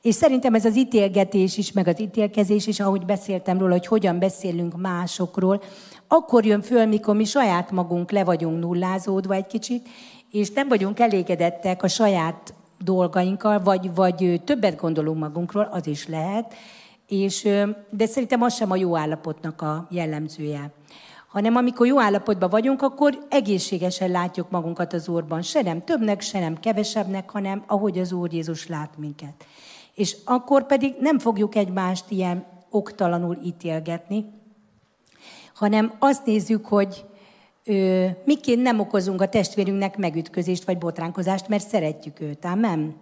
És 0.01 0.15
szerintem 0.15 0.53
ez 0.53 0.65
az 0.65 0.77
ítélgetés 0.77 1.57
is, 1.57 1.71
meg 1.71 1.87
az 1.87 2.01
ítélkezés 2.01 2.67
is, 2.67 2.79
ahogy 2.79 3.05
beszéltem 3.05 3.57
róla, 3.57 3.71
hogy 3.71 3.87
hogyan 3.87 4.19
beszélünk 4.19 4.77
másokról, 4.77 5.61
akkor 6.07 6.45
jön 6.45 6.61
föl, 6.61 6.85
mikor 6.85 7.15
mi 7.15 7.23
saját 7.23 7.71
magunk 7.71 8.11
le 8.11 8.23
vagyunk 8.23 8.59
nullázódva 8.59 9.33
egy 9.33 9.47
kicsit, 9.47 9.87
és 10.31 10.51
nem 10.51 10.67
vagyunk 10.67 10.99
elégedettek 10.99 11.83
a 11.83 11.87
saját 11.87 12.53
dolgainkkal, 12.83 13.59
vagy, 13.59 13.95
vagy 13.95 14.41
többet 14.43 14.75
gondolunk 14.75 15.19
magunkról, 15.19 15.67
az 15.71 15.87
is 15.87 16.07
lehet, 16.07 16.53
és, 17.07 17.47
de 17.89 18.05
szerintem 18.05 18.41
az 18.41 18.55
sem 18.55 18.71
a 18.71 18.75
jó 18.75 18.97
állapotnak 18.97 19.61
a 19.61 19.87
jellemzője. 19.89 20.71
Hanem 21.27 21.55
amikor 21.55 21.87
jó 21.87 21.99
állapotban 21.99 22.49
vagyunk, 22.49 22.81
akkor 22.81 23.25
egészségesen 23.29 24.11
látjuk 24.11 24.49
magunkat 24.49 24.93
az 24.93 25.07
Úrban. 25.07 25.41
Se 25.41 25.61
nem 25.61 25.81
többnek, 25.81 26.21
se 26.21 26.39
nem 26.39 26.59
kevesebbnek, 26.59 27.29
hanem 27.29 27.63
ahogy 27.67 27.99
az 27.99 28.11
Úr 28.11 28.33
Jézus 28.33 28.67
lát 28.67 28.97
minket. 28.97 29.45
És 29.93 30.15
akkor 30.25 30.65
pedig 30.65 30.95
nem 30.99 31.19
fogjuk 31.19 31.55
egymást 31.55 32.05
ilyen 32.09 32.45
oktalanul 32.69 33.37
ítélgetni, 33.43 34.25
hanem 35.53 35.93
azt 35.99 36.25
nézzük, 36.25 36.65
hogy 36.65 37.05
ö, 37.65 38.05
miként 38.25 38.61
nem 38.61 38.79
okozunk 38.79 39.21
a 39.21 39.29
testvérünknek 39.29 39.97
megütközést 39.97 40.63
vagy 40.63 40.77
botránkozást, 40.77 41.47
mert 41.47 41.67
szeretjük 41.67 42.19
őt. 42.19 42.45
Amen. 42.45 42.95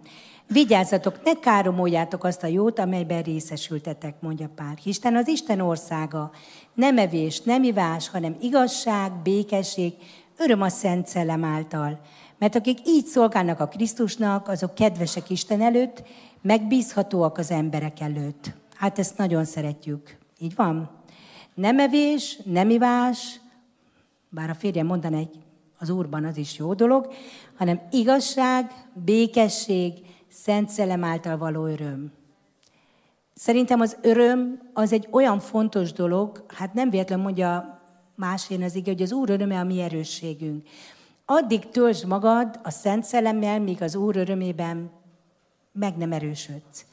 Vigyázzatok, 0.46 1.20
ne 1.24 1.32
káromoljátok 1.32 2.24
azt 2.24 2.42
a 2.42 2.46
jót, 2.46 2.78
amelyben 2.78 3.22
részesültetek, 3.22 4.14
mondja 4.20 4.50
Pár. 4.54 4.78
Isten 4.84 5.16
az 5.16 5.28
Isten 5.28 5.60
országa. 5.60 6.30
Nem 6.74 6.98
evés, 6.98 7.40
nem 7.40 7.62
ivás, 7.62 8.08
hanem 8.08 8.36
igazság, 8.40 9.12
békesség, 9.22 9.92
öröm 10.38 10.62
a 10.62 10.68
Szent 10.68 11.06
Szellem 11.06 11.44
által. 11.44 12.00
Mert 12.38 12.54
akik 12.54 12.78
így 12.86 13.06
szolgálnak 13.06 13.60
a 13.60 13.68
Krisztusnak, 13.68 14.48
azok 14.48 14.74
kedvesek 14.74 15.30
Isten 15.30 15.62
előtt, 15.62 16.02
megbízhatóak 16.42 17.38
az 17.38 17.50
emberek 17.50 18.00
előtt. 18.00 18.52
Hát 18.74 18.98
ezt 18.98 19.18
nagyon 19.18 19.44
szeretjük. 19.44 20.16
Így 20.38 20.54
van? 20.54 20.90
Nem 21.54 21.78
evés, 21.78 22.38
nem 22.44 22.70
ivás, 22.70 23.40
bár 24.34 24.50
a 24.50 24.54
férjem 24.54 24.86
mondaná, 24.86 25.18
egy 25.18 25.42
az 25.78 25.90
Úrban 25.90 26.24
az 26.24 26.36
is 26.36 26.58
jó 26.58 26.74
dolog, 26.74 27.12
hanem 27.54 27.80
igazság, 27.90 28.70
békesség, 29.04 29.92
szent 30.28 30.68
szellem 30.68 31.04
által 31.04 31.38
való 31.38 31.66
öröm. 31.66 32.12
Szerintem 33.34 33.80
az 33.80 33.96
öröm 34.02 34.70
az 34.72 34.92
egy 34.92 35.08
olyan 35.10 35.38
fontos 35.38 35.92
dolog, 35.92 36.44
hát 36.48 36.74
nem 36.74 36.90
véletlen 36.90 37.20
mondja 37.20 37.80
másén 38.14 38.62
az 38.62 38.74
ige, 38.74 38.90
hogy 38.90 39.02
az 39.02 39.12
Úr 39.12 39.30
öröme 39.30 39.58
a 39.58 39.64
mi 39.64 39.80
erősségünk. 39.80 40.68
Addig 41.24 41.68
töltsd 41.68 42.06
magad 42.06 42.60
a 42.62 42.70
Szent 42.70 43.04
Szellemmel, 43.04 43.60
míg 43.60 43.82
az 43.82 43.94
Úr 43.94 44.16
örömében 44.16 44.90
meg 45.72 45.96
nem 45.96 46.12
erősödsz. 46.12 46.86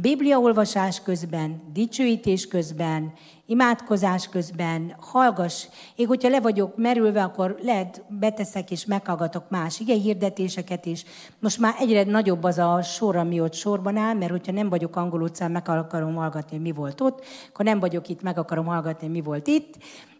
Bibliaolvasás 0.00 1.02
közben, 1.02 1.62
dicsőítés 1.72 2.48
közben, 2.48 3.12
imádkozás 3.46 4.28
közben, 4.28 4.94
hallgass. 5.00 5.66
Én, 5.96 6.06
hogyha 6.06 6.28
le 6.28 6.40
vagyok 6.40 6.76
merülve, 6.76 7.22
akkor 7.22 7.58
lehet 7.62 8.04
beteszek 8.08 8.70
és 8.70 8.84
meghallgatok 8.84 9.50
más 9.50 9.80
ige 9.80 9.94
hirdetéseket 9.94 10.86
is. 10.86 11.04
Most 11.38 11.58
már 11.58 11.74
egyre 11.78 12.04
nagyobb 12.04 12.42
az 12.42 12.58
a 12.58 12.82
sor, 12.82 13.16
ami 13.16 13.40
ott 13.40 13.54
sorban 13.54 13.96
áll, 13.96 14.14
mert 14.14 14.30
hogyha 14.30 14.52
nem 14.52 14.68
vagyok 14.68 14.96
angol 14.96 15.22
utcán, 15.22 15.50
meg 15.50 15.68
akarom 15.68 16.14
hallgatni, 16.14 16.58
mi 16.58 16.72
volt 16.72 17.00
ott, 17.00 17.24
akkor 17.48 17.64
nem 17.64 17.78
vagyok 17.78 18.08
itt, 18.08 18.22
meg 18.22 18.38
akarom 18.38 18.66
hallgatni, 18.66 19.08
mi 19.08 19.20
volt 19.20 19.46
itt, 19.46 19.74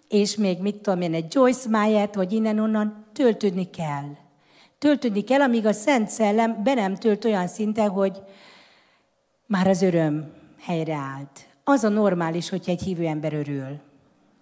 és 0.09 0.37
még 0.37 0.61
mit 0.61 0.77
tudom 0.77 1.01
én, 1.01 1.15
egy 1.15 1.35
Joyce 1.35 1.69
Meyer-t, 1.69 2.15
vagy 2.15 2.33
innen-onnan 2.33 3.07
töltődni 3.13 3.71
kell. 3.71 4.09
Töltődni 4.79 5.21
kell, 5.21 5.41
amíg 5.41 5.67
a 5.67 5.73
Szent 5.73 6.09
Szellem 6.09 6.63
be 6.63 6.75
nem 6.75 6.95
tölt 6.95 7.25
olyan 7.25 7.47
szinten, 7.47 7.89
hogy 7.89 8.23
már 9.49 9.67
az 9.67 9.83
öröm 9.83 10.33
helyreállt. 10.61 11.47
Az 11.65 11.85
a 11.85 11.89
normális, 11.89 12.49
hogyha 12.49 12.71
egy 12.71 12.83
hívő 12.83 13.07
ember 13.07 13.33
örül. 13.33 13.81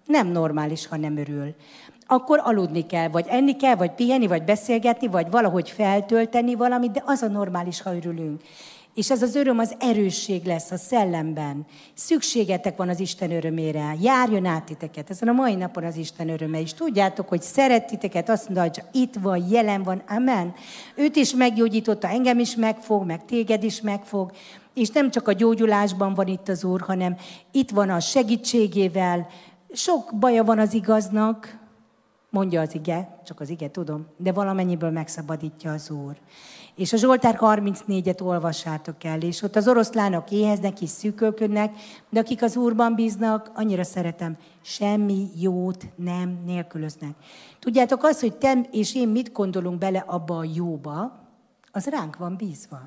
Nem 0.05 0.27
normális, 0.27 0.87
ha 0.87 0.97
nem 0.97 1.17
örül. 1.17 1.55
Akkor 2.07 2.41
aludni 2.43 2.85
kell, 2.85 3.07
vagy 3.07 3.25
enni 3.29 3.55
kell, 3.55 3.75
vagy 3.75 3.91
pihenni, 3.91 4.27
vagy 4.27 4.43
beszélgetni, 4.43 5.07
vagy 5.07 5.29
valahogy 5.29 5.69
feltölteni 5.69 6.55
valamit, 6.55 6.91
de 6.91 7.03
az 7.05 7.21
a 7.21 7.27
normális, 7.27 7.81
ha 7.81 7.95
örülünk. 7.95 8.41
És 8.97 9.11
ez 9.11 9.21
az 9.21 9.35
öröm 9.35 9.59
az 9.59 9.75
erősség 9.79 10.45
lesz 10.45 10.71
a 10.71 10.77
szellemben. 10.77 11.65
Szükségetek 11.93 12.77
van 12.77 12.89
az 12.89 12.99
Isten 12.99 13.31
örömére. 13.31 13.95
Járjon 14.01 14.45
át 14.45 14.63
titeket. 14.63 15.09
Ezen 15.09 15.27
a 15.27 15.31
mai 15.31 15.55
napon 15.55 15.83
az 15.83 15.95
Isten 15.95 16.29
öröme 16.29 16.59
is. 16.59 16.73
Tudjátok, 16.73 17.27
hogy 17.27 17.41
szeret 17.41 17.87
titeket, 17.87 18.29
azt 18.29 18.49
mondja, 18.49 18.63
hogy 18.63 19.01
itt 19.01 19.15
van, 19.21 19.47
jelen 19.49 19.83
van, 19.83 20.01
amen. 20.07 20.53
Őt 20.95 21.15
is 21.15 21.33
meggyógyította, 21.33 22.07
engem 22.07 22.39
is 22.39 22.55
megfog, 22.55 23.05
meg 23.05 23.25
téged 23.25 23.63
is 23.63 23.81
megfog. 23.81 24.31
És 24.73 24.89
nem 24.89 25.11
csak 25.11 25.27
a 25.27 25.33
gyógyulásban 25.33 26.13
van 26.13 26.27
itt 26.27 26.47
az 26.47 26.63
Úr, 26.63 26.81
hanem 26.81 27.15
itt 27.51 27.69
van 27.69 27.89
a 27.89 27.99
segítségével. 27.99 29.27
Sok 29.73 30.13
baja 30.19 30.43
van 30.43 30.59
az 30.59 30.73
igaznak, 30.73 31.57
mondja 32.29 32.61
az 32.61 32.75
ige, 32.75 33.19
csak 33.25 33.39
az 33.39 33.49
ige 33.49 33.71
tudom, 33.71 34.07
de 34.17 34.31
valamennyiből 34.31 34.89
megszabadítja 34.89 35.71
az 35.71 35.89
Úr. 35.89 36.17
És 36.75 36.93
a 36.93 36.97
Zsoltár 36.97 37.37
34-et 37.41 38.21
olvassátok 38.21 39.03
el, 39.03 39.21
és 39.21 39.41
ott 39.41 39.55
az 39.55 39.67
oroszlánok 39.67 40.31
éheznek 40.31 40.81
és 40.81 40.89
szűkölködnek, 40.89 41.75
de 42.09 42.19
akik 42.19 42.43
az 42.43 42.55
Úrban 42.57 42.95
bíznak, 42.95 43.51
annyira 43.53 43.83
szeretem, 43.83 44.37
semmi 44.61 45.27
jót 45.35 45.85
nem 45.95 46.41
nélkülöznek. 46.45 47.15
Tudjátok 47.59 48.03
azt, 48.03 48.19
hogy 48.19 48.35
te 48.35 48.59
és 48.71 48.95
én 48.95 49.07
mit 49.07 49.31
gondolunk 49.31 49.77
bele 49.77 50.03
abba 50.07 50.37
a 50.37 50.49
jóba, 50.53 51.25
az 51.71 51.85
ránk 51.85 52.17
van 52.17 52.35
bízva. 52.35 52.79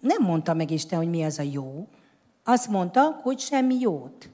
Nem 0.00 0.22
mondta 0.22 0.54
meg 0.54 0.70
Isten, 0.70 0.98
hogy 0.98 1.10
mi 1.10 1.22
az 1.22 1.38
a 1.38 1.42
jó. 1.42 1.88
Azt 2.44 2.68
mondta, 2.68 3.20
hogy 3.22 3.38
semmi 3.38 3.80
jót. 3.80 4.33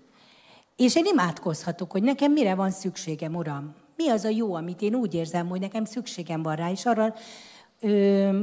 És 0.81 0.97
én 0.97 1.05
imádkozhatok, 1.05 1.91
hogy 1.91 2.03
nekem 2.03 2.33
mire 2.33 2.55
van 2.55 2.71
szükségem, 2.71 3.35
Uram. 3.35 3.75
Mi 3.97 4.09
az 4.09 4.25
a 4.25 4.29
jó, 4.29 4.55
amit 4.55 4.83
én 4.83 4.95
úgy 4.95 5.15
érzem, 5.15 5.49
hogy 5.49 5.61
nekem 5.61 5.85
szükségem 5.85 6.43
van 6.43 6.57
rá, 6.57 6.71
és 6.71 6.87
arra 6.87 7.15
ö, 7.81 8.41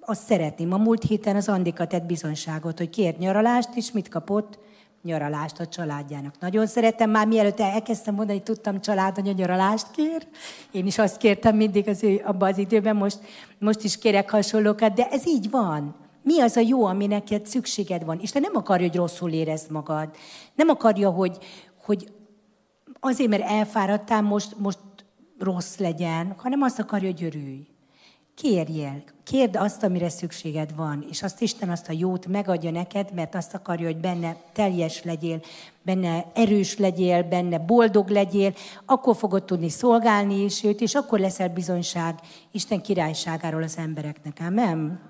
azt 0.00 0.22
szeretném. 0.22 0.72
A 0.72 0.76
múlt 0.76 1.02
héten 1.02 1.36
az 1.36 1.48
Andika 1.48 1.86
tett 1.86 2.04
bizonyságot, 2.04 2.78
hogy 2.78 2.90
kért 2.90 3.18
nyaralást, 3.18 3.68
és 3.74 3.92
mit 3.92 4.08
kapott? 4.08 4.58
Nyaralást 5.02 5.60
a 5.60 5.66
családjának. 5.66 6.40
Nagyon 6.40 6.66
szeretem, 6.66 7.10
már 7.10 7.26
mielőtt 7.26 7.60
elkezdtem 7.60 8.14
mondani, 8.14 8.42
tudtam 8.42 8.80
család, 8.80 9.14
hogy 9.14 9.28
a 9.28 9.32
nyaralást 9.32 9.90
kér. 9.90 10.26
Én 10.70 10.86
is 10.86 10.98
azt 10.98 11.16
kértem 11.16 11.56
mindig 11.56 11.88
az 11.88 12.02
ő, 12.02 12.22
abban 12.24 12.50
az 12.50 12.58
időben, 12.58 12.96
most, 12.96 13.18
most 13.58 13.82
is 13.82 13.98
kérek 13.98 14.30
hasonlókat, 14.30 14.94
de 14.94 15.08
ez 15.10 15.26
így 15.26 15.50
van. 15.50 16.07
Mi 16.28 16.40
az 16.40 16.56
a 16.56 16.60
jó, 16.60 16.84
ami 16.84 17.06
neked 17.06 17.46
szükséged 17.46 18.04
van? 18.04 18.20
Isten 18.20 18.42
nem 18.42 18.56
akarja, 18.56 18.86
hogy 18.86 18.96
rosszul 18.96 19.32
érezd 19.32 19.70
magad. 19.70 20.08
Nem 20.54 20.68
akarja, 20.68 21.10
hogy, 21.10 21.38
hogy 21.84 22.12
azért, 23.00 23.30
mert 23.30 23.42
elfáradtál, 23.42 24.22
most, 24.22 24.58
most 24.58 24.78
rossz 25.38 25.76
legyen, 25.76 26.34
hanem 26.36 26.62
azt 26.62 26.78
akarja, 26.78 27.10
hogy 27.10 27.24
örülj. 27.24 27.66
Kérjél, 28.34 29.02
kérd 29.24 29.56
azt, 29.56 29.82
amire 29.82 30.08
szükséged 30.08 30.76
van, 30.76 31.06
és 31.10 31.22
azt 31.22 31.40
Isten 31.40 31.70
azt 31.70 31.88
a 31.88 31.92
jót 31.92 32.26
megadja 32.26 32.70
neked, 32.70 33.14
mert 33.14 33.34
azt 33.34 33.54
akarja, 33.54 33.86
hogy 33.86 34.00
benne 34.00 34.36
teljes 34.52 35.02
legyél, 35.02 35.40
benne 35.82 36.24
erős 36.34 36.76
legyél, 36.76 37.22
benne 37.22 37.58
boldog 37.58 38.08
legyél, 38.08 38.54
akkor 38.86 39.16
fogod 39.16 39.44
tudni 39.44 39.68
szolgálni 39.68 40.44
is 40.44 40.64
őt, 40.64 40.80
és 40.80 40.94
akkor 40.94 41.18
leszel 41.18 41.48
bizonyság 41.48 42.20
Isten 42.50 42.82
királyságáról 42.82 43.62
az 43.62 43.78
embereknek. 43.78 44.36
Amen. 44.40 45.08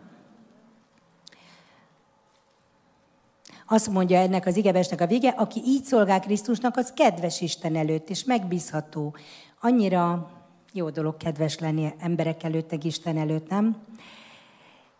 Azt 3.70 3.88
mondja 3.90 4.18
ennek 4.18 4.46
az 4.46 4.56
igevesnek 4.56 5.00
a 5.00 5.06
vége, 5.06 5.28
aki 5.28 5.62
így 5.66 5.84
szolgál 5.84 6.20
Krisztusnak, 6.20 6.76
az 6.76 6.92
kedves 6.92 7.40
Isten 7.40 7.76
előtt, 7.76 8.10
és 8.10 8.24
megbízható. 8.24 9.16
Annyira 9.60 10.30
jó 10.72 10.90
dolog 10.90 11.16
kedves 11.16 11.58
lenni 11.58 11.94
emberek 11.98 12.42
előtt, 12.42 12.84
Isten 12.84 13.16
előtt, 13.16 13.48
nem? 13.48 13.76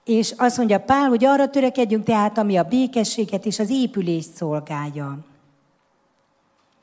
És 0.05 0.35
azt 0.37 0.57
mondja 0.57 0.81
Pál, 0.81 1.09
hogy 1.09 1.25
arra 1.25 1.51
törekedjünk 1.51 2.05
tehát, 2.05 2.39
ami 2.39 2.57
a 2.57 2.63
békességet 2.63 3.47
és 3.47 3.59
az 3.59 3.71
épülést 3.71 4.35
szolgálja. 4.35 5.19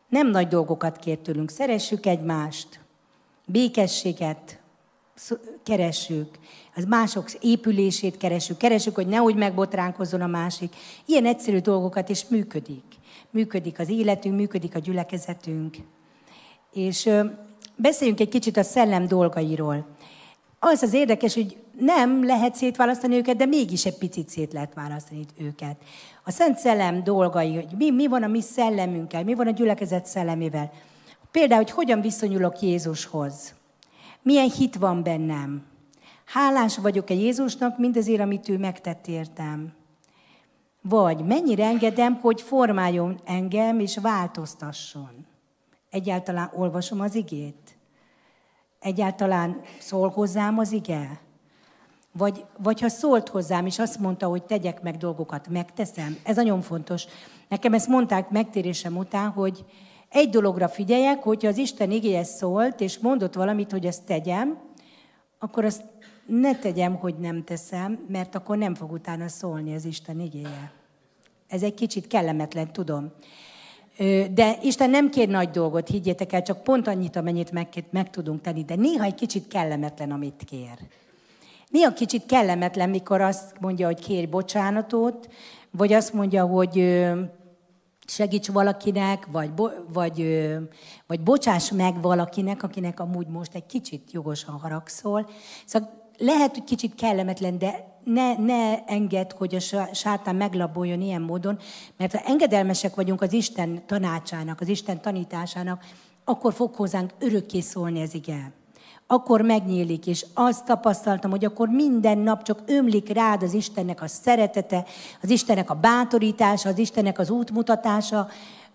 Nem 0.09 0.29
nagy 0.29 0.47
dolgokat 0.47 0.97
kér 0.97 1.17
tőlünk, 1.17 1.49
szeressük 1.49 2.05
egymást, 2.05 2.79
békességet 3.45 4.59
keressük, 5.63 6.39
az 6.75 6.85
mások 6.85 7.33
épülését 7.41 8.17
keresünk, 8.17 8.59
keresünk, 8.59 8.95
hogy 8.95 9.07
nehogy 9.07 9.35
megbotránkozzon 9.35 10.21
a 10.21 10.27
másik. 10.27 10.75
Ilyen 11.05 11.25
egyszerű 11.25 11.59
dolgokat, 11.59 12.09
és 12.09 12.25
működik. 12.27 12.83
Működik 13.29 13.79
az 13.79 13.89
életünk, 13.89 14.35
működik 14.35 14.75
a 14.75 14.79
gyülekezetünk. 14.79 15.75
És 16.73 17.09
beszéljünk 17.75 18.19
egy 18.19 18.29
kicsit 18.29 18.57
a 18.57 18.63
szellem 18.63 19.07
dolgairól. 19.07 19.85
Az 20.59 20.83
az 20.83 20.93
érdekes, 20.93 21.33
hogy 21.33 21.57
nem 21.79 22.25
lehet 22.25 22.55
szétválasztani 22.55 23.15
őket, 23.15 23.35
de 23.35 23.45
mégis 23.45 23.85
egy 23.85 23.97
picit 23.97 24.29
szét 24.29 24.53
lehet 24.53 24.73
választani 24.73 25.25
őket. 25.37 25.75
A 26.23 26.31
Szent 26.31 26.57
Szellem 26.57 27.03
dolgai, 27.03 27.55
hogy 27.55 27.67
mi, 27.77 27.91
mi 27.91 28.07
van 28.07 28.23
a 28.23 28.27
mi 28.27 28.41
szellemünkkel, 28.41 29.23
mi 29.23 29.33
van 29.33 29.47
a 29.47 29.51
gyülekezet 29.51 30.05
szellemével. 30.05 30.71
Például, 31.31 31.61
hogy 31.61 31.71
hogyan 31.71 32.01
viszonyulok 32.01 32.59
Jézushoz. 32.59 33.53
Milyen 34.25 34.49
hit 34.49 34.75
van 34.75 35.03
bennem. 35.03 35.63
Hálás 36.25 36.77
vagyok-e 36.77 37.13
Jézusnak 37.13 37.77
mindezért, 37.77 38.21
amit 38.21 38.49
ő 38.49 38.57
megtett 38.57 39.07
értem? 39.07 39.73
Vagy 40.81 41.25
mennyire 41.25 41.65
engedem, 41.65 42.19
hogy 42.21 42.41
formáljon 42.41 43.19
engem 43.25 43.79
és 43.79 43.97
változtasson? 43.97 45.25
Egyáltalán 45.89 46.51
olvasom 46.55 46.99
az 46.99 47.15
igét? 47.15 47.77
Egyáltalán 48.79 49.61
szól 49.79 50.09
hozzám 50.09 50.57
az 50.57 50.71
ige? 50.71 51.19
Vagy, 52.11 52.45
vagy 52.57 52.81
ha 52.81 52.89
szólt 52.89 53.29
hozzám, 53.29 53.65
és 53.65 53.79
azt 53.79 53.99
mondta, 53.99 54.27
hogy 54.27 54.43
tegyek 54.43 54.81
meg 54.81 54.97
dolgokat, 54.97 55.47
megteszem. 55.47 56.17
Ez 56.23 56.35
nagyon 56.35 56.61
fontos. 56.61 57.05
Nekem 57.47 57.73
ezt 57.73 57.87
mondták 57.87 58.29
megtérésem 58.29 58.97
után, 58.97 59.29
hogy 59.29 59.65
egy 60.15 60.29
dologra 60.29 60.67
figyeljek, 60.67 61.23
hogyha 61.23 61.47
az 61.47 61.57
Isten 61.57 61.91
igéje 61.91 62.23
szólt, 62.23 62.81
és 62.81 62.97
mondott 62.97 63.33
valamit, 63.33 63.71
hogy 63.71 63.85
ezt 63.85 64.03
tegyem, 64.03 64.57
akkor 65.39 65.65
azt 65.65 65.83
ne 66.25 66.55
tegyem, 66.55 66.95
hogy 66.95 67.15
nem 67.15 67.43
teszem, 67.43 68.05
mert 68.07 68.35
akkor 68.35 68.57
nem 68.57 68.75
fog 68.75 68.91
utána 68.91 69.27
szólni 69.27 69.75
az 69.75 69.85
Isten 69.85 70.19
igéje. 70.19 70.71
Ez 71.47 71.63
egy 71.63 71.73
kicsit 71.73 72.07
kellemetlen, 72.07 72.73
tudom. 72.73 73.11
De 74.33 74.57
Isten 74.61 74.89
nem 74.89 75.09
kér 75.09 75.27
nagy 75.27 75.49
dolgot, 75.49 75.87
higgyétek 75.87 76.33
el, 76.33 76.41
csak 76.41 76.63
pont 76.63 76.87
annyit, 76.87 77.15
amennyit 77.15 77.51
meg, 77.51 77.67
meg 77.89 78.09
tudunk 78.09 78.41
tenni, 78.41 78.63
de 78.63 78.75
néha 78.75 79.03
egy 79.03 79.15
kicsit 79.15 79.47
kellemetlen, 79.47 80.11
amit 80.11 80.43
kér. 80.45 80.77
Néha 81.69 81.93
kicsit 81.93 82.25
kellemetlen, 82.25 82.89
mikor 82.89 83.21
azt 83.21 83.59
mondja, 83.59 83.85
hogy 83.85 83.99
kérj 83.99 84.25
bocsánatot, 84.25 85.29
vagy 85.71 85.93
azt 85.93 86.13
mondja, 86.13 86.45
hogy 86.45 87.05
segíts 88.05 88.47
valakinek, 88.47 89.27
vagy, 89.31 89.51
vagy, 89.93 90.47
vagy 91.07 91.21
bocsáss 91.21 91.71
meg 91.71 92.01
valakinek, 92.01 92.63
akinek 92.63 92.99
amúgy 92.99 93.27
most 93.27 93.55
egy 93.55 93.65
kicsit 93.65 94.11
jogosan 94.11 94.59
haragszol. 94.59 95.29
Szóval 95.65 96.03
lehet, 96.17 96.53
hogy 96.53 96.63
kicsit 96.63 96.95
kellemetlen, 96.95 97.57
de 97.57 97.93
ne, 98.03 98.37
ne 98.37 98.83
enged, 98.85 99.31
hogy 99.31 99.55
a 99.55 99.89
sátán 99.93 100.35
meglaboljon 100.35 101.01
ilyen 101.01 101.21
módon, 101.21 101.59
mert 101.97 102.11
ha 102.11 102.23
engedelmesek 102.25 102.95
vagyunk 102.95 103.21
az 103.21 103.33
Isten 103.33 103.85
tanácsának, 103.85 104.61
az 104.61 104.67
Isten 104.67 105.01
tanításának, 105.01 105.85
akkor 106.23 106.53
fog 106.53 106.75
hozzánk 106.75 107.11
örökké 107.19 107.59
szólni 107.59 108.01
ez 108.01 108.13
ige. 108.13 108.51
Akkor 109.07 109.41
megnyílik, 109.41 110.07
és 110.07 110.25
azt 110.33 110.65
tapasztaltam, 110.65 111.31
hogy 111.31 111.45
akkor 111.45 111.69
minden 111.69 112.17
nap 112.17 112.43
csak 112.43 112.61
ömlik 112.65 113.09
rád 113.13 113.43
az 113.43 113.53
Istennek 113.53 114.01
a 114.01 114.07
szeretete, 114.07 114.85
az 115.21 115.29
Istennek 115.29 115.69
a 115.69 115.73
bátorítása, 115.73 116.69
az 116.69 116.77
Istennek 116.77 117.19
az 117.19 117.29
útmutatása. 117.29 118.27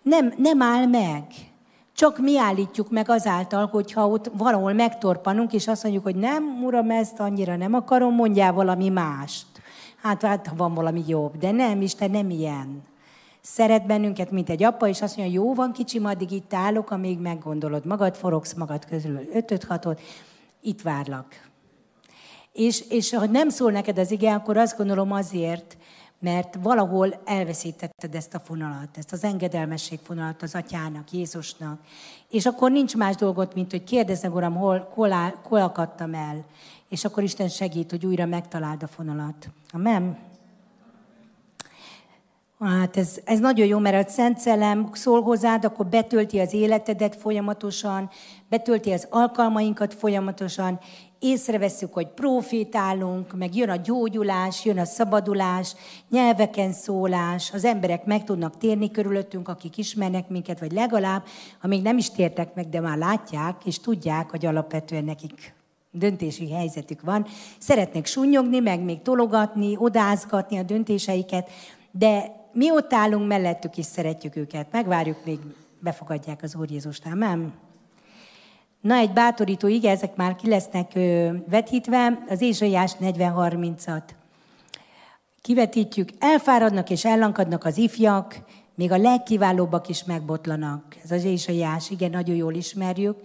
Nem, 0.02 0.34
nem 0.36 0.62
áll 0.62 0.86
meg. 0.86 1.24
csak 1.94 2.18
mi 2.18 2.38
állítjuk 2.38 2.90
meg 2.90 3.08
azáltal, 3.08 3.66
hogyha 3.66 4.08
ott 4.08 4.30
valahol 4.36 4.72
megtorpanunk, 4.72 5.52
és 5.52 5.68
azt 5.68 5.82
mondjuk, 5.82 6.04
hogy 6.04 6.16
nem, 6.16 6.62
uram, 6.64 6.90
ezt 6.90 7.20
annyira 7.20 7.56
nem 7.56 7.74
akarom, 7.74 8.14
mondjál 8.14 8.52
valami 8.52 8.88
mást. 8.88 9.46
Hát, 10.02 10.22
hát 10.22 10.52
van 10.56 10.74
valami 10.74 11.04
jobb. 11.06 11.36
De 11.36 11.50
nem, 11.50 11.80
Isten 11.80 12.10
nem 12.10 12.30
ilyen. 12.30 12.82
Szeret 13.40 13.86
bennünket, 13.86 14.30
mint 14.30 14.50
egy 14.50 14.62
apa, 14.62 14.88
és 14.88 15.02
azt 15.02 15.16
mondja, 15.16 15.40
jó 15.40 15.54
van 15.54 15.72
kicsim, 15.72 16.04
addig 16.04 16.30
itt 16.30 16.54
állok, 16.54 16.90
amíg 16.90 17.18
meggondolod 17.18 17.86
magad, 17.86 18.14
forogsz 18.16 18.52
magad 18.52 18.84
közül 18.84 19.28
ötöt, 19.32 19.64
hatot, 19.64 20.00
itt 20.60 20.82
várlak. 20.82 21.48
És, 22.52 22.84
és 22.88 23.14
ha 23.14 23.26
nem 23.26 23.48
szól 23.48 23.70
neked 23.70 23.98
az 23.98 24.10
ige, 24.10 24.34
akkor 24.34 24.56
azt 24.56 24.76
gondolom 24.76 25.12
azért, 25.12 25.76
mert 26.18 26.58
valahol 26.62 27.20
elveszítetted 27.24 28.14
ezt 28.14 28.34
a 28.34 28.38
fonalat, 28.38 28.88
ezt 28.98 29.12
az 29.12 29.24
engedelmesség 29.24 29.98
fonalat 30.02 30.42
az 30.42 30.54
atyának, 30.54 31.10
Jézusnak. 31.10 31.80
És 32.30 32.46
akkor 32.46 32.70
nincs 32.70 32.96
más 32.96 33.16
dolgot, 33.16 33.54
mint 33.54 33.70
hogy 33.70 33.84
kérdezz 33.84 34.22
meg, 34.22 34.34
Uram, 34.34 34.54
hol, 34.54 34.90
hol, 34.94 35.12
áll, 35.12 35.34
hol 35.42 35.60
akadtam 35.60 36.14
el. 36.14 36.44
És 36.88 37.04
akkor 37.04 37.22
Isten 37.22 37.48
segít, 37.48 37.90
hogy 37.90 38.06
újra 38.06 38.26
megtaláld 38.26 38.82
a 38.82 38.86
fonalat. 38.86 39.48
Amen. 39.72 40.29
Hát 42.64 42.96
ez, 42.96 43.18
ez 43.24 43.38
nagyon 43.38 43.66
jó, 43.66 43.78
mert 43.78 44.06
a 44.06 44.10
Szent 44.10 44.38
Szellem 44.38 44.90
szól 44.92 45.22
hozzád, 45.22 45.64
akkor 45.64 45.86
betölti 45.86 46.38
az 46.38 46.52
életedet 46.52 47.16
folyamatosan, 47.16 48.10
betölti 48.48 48.92
az 48.92 49.06
alkalmainkat 49.10 49.94
folyamatosan, 49.94 50.78
észreveszünk, 51.18 51.92
hogy 51.92 52.06
profétálunk, 52.06 53.36
meg 53.36 53.54
jön 53.54 53.68
a 53.68 53.76
gyógyulás, 53.76 54.64
jön 54.64 54.78
a 54.78 54.84
szabadulás, 54.84 55.74
nyelveken 56.10 56.72
szólás, 56.72 57.52
az 57.52 57.64
emberek 57.64 58.04
meg 58.04 58.24
tudnak 58.24 58.58
térni 58.58 58.90
körülöttünk, 58.90 59.48
akik 59.48 59.76
ismernek 59.76 60.28
minket, 60.28 60.60
vagy 60.60 60.72
legalább, 60.72 61.22
amíg 61.62 61.82
nem 61.82 61.98
is 61.98 62.10
tértek 62.10 62.54
meg, 62.54 62.68
de 62.68 62.80
már 62.80 62.98
látják, 62.98 63.64
és 63.64 63.78
tudják, 63.78 64.30
hogy 64.30 64.46
alapvetően 64.46 65.04
nekik 65.04 65.54
döntési 65.90 66.50
helyzetük 66.50 67.00
van. 67.00 67.26
Szeretnek 67.58 68.06
sunyogni, 68.06 68.58
meg 68.58 68.80
még 68.80 69.02
tologatni, 69.02 69.76
odázgatni 69.78 70.58
a 70.58 70.62
döntéseiket, 70.62 71.50
de 71.90 72.38
mi 72.52 72.70
ott 72.70 72.92
állunk 72.92 73.26
mellettük, 73.26 73.76
és 73.76 73.84
szeretjük 73.84 74.36
őket. 74.36 74.72
Megvárjuk, 74.72 75.24
még 75.24 75.38
befogadják 75.78 76.42
az 76.42 76.54
Úr 76.54 76.70
Jézust. 76.70 77.14
Nem? 77.14 77.52
Na, 78.80 78.94
egy 78.94 79.12
bátorító 79.12 79.66
ige, 79.66 79.90
ezek 79.90 80.16
már 80.16 80.36
ki 80.36 80.48
lesznek 80.48 80.92
vetítve, 81.48 82.24
az 82.28 82.40
Ézsaiás 82.40 82.96
40.30-at. 83.00 84.02
Kivetítjük, 85.42 86.08
elfáradnak 86.18 86.90
és 86.90 87.04
ellankadnak 87.04 87.64
az 87.64 87.76
ifjak, 87.78 88.42
még 88.74 88.92
a 88.92 88.96
legkiválóbbak 88.96 89.88
is 89.88 90.04
megbotlanak. 90.04 90.96
Ez 91.04 91.10
az 91.10 91.24
Ézsaiás, 91.24 91.90
igen, 91.90 92.10
nagyon 92.10 92.36
jól 92.36 92.54
ismerjük. 92.54 93.16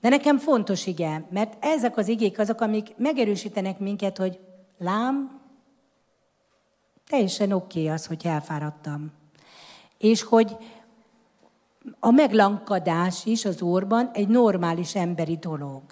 De 0.00 0.08
nekem 0.08 0.38
fontos 0.38 0.86
ige, 0.86 1.26
mert 1.30 1.64
ezek 1.64 1.96
az 1.96 2.08
igék 2.08 2.38
azok, 2.38 2.60
amik 2.60 2.96
megerősítenek 2.96 3.78
minket, 3.78 4.18
hogy 4.18 4.38
lám, 4.78 5.35
teljesen 7.08 7.52
oké 7.52 7.80
okay 7.80 7.94
az, 7.94 8.06
hogy 8.06 8.20
elfáradtam. 8.26 9.12
És 9.98 10.22
hogy 10.22 10.56
a 12.00 12.10
meglankadás 12.10 13.24
is 13.24 13.44
az 13.44 13.62
orban 13.62 14.10
egy 14.12 14.28
normális 14.28 14.94
emberi 14.94 15.36
dolog. 15.36 15.82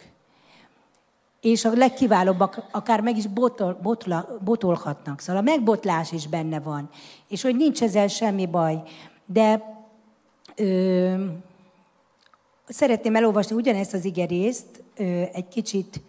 És 1.40 1.64
a 1.64 1.72
legkiválóbbak 1.72 2.66
akár 2.70 3.00
meg 3.00 3.16
is 3.16 3.27
botol, 3.27 3.79
botla, 3.83 4.38
botolhatnak. 4.44 5.20
Szóval 5.20 5.42
a 5.42 5.44
megbotlás 5.44 6.12
is 6.12 6.27
benne 6.27 6.61
van. 6.61 6.88
És 7.29 7.42
hogy 7.42 7.57
nincs 7.57 7.83
ezzel 7.83 8.09
semmi 8.09 8.46
baj. 8.46 8.83
De 9.27 9.62
ö, 10.57 11.24
szeretném 12.68 13.16
elolvasni 13.16 13.57
ugyanezt 13.57 13.94
az 13.94 14.05
igerészt, 14.05 14.83
ö, 14.96 15.03
egy 15.33 15.48
kicsit 15.48 16.00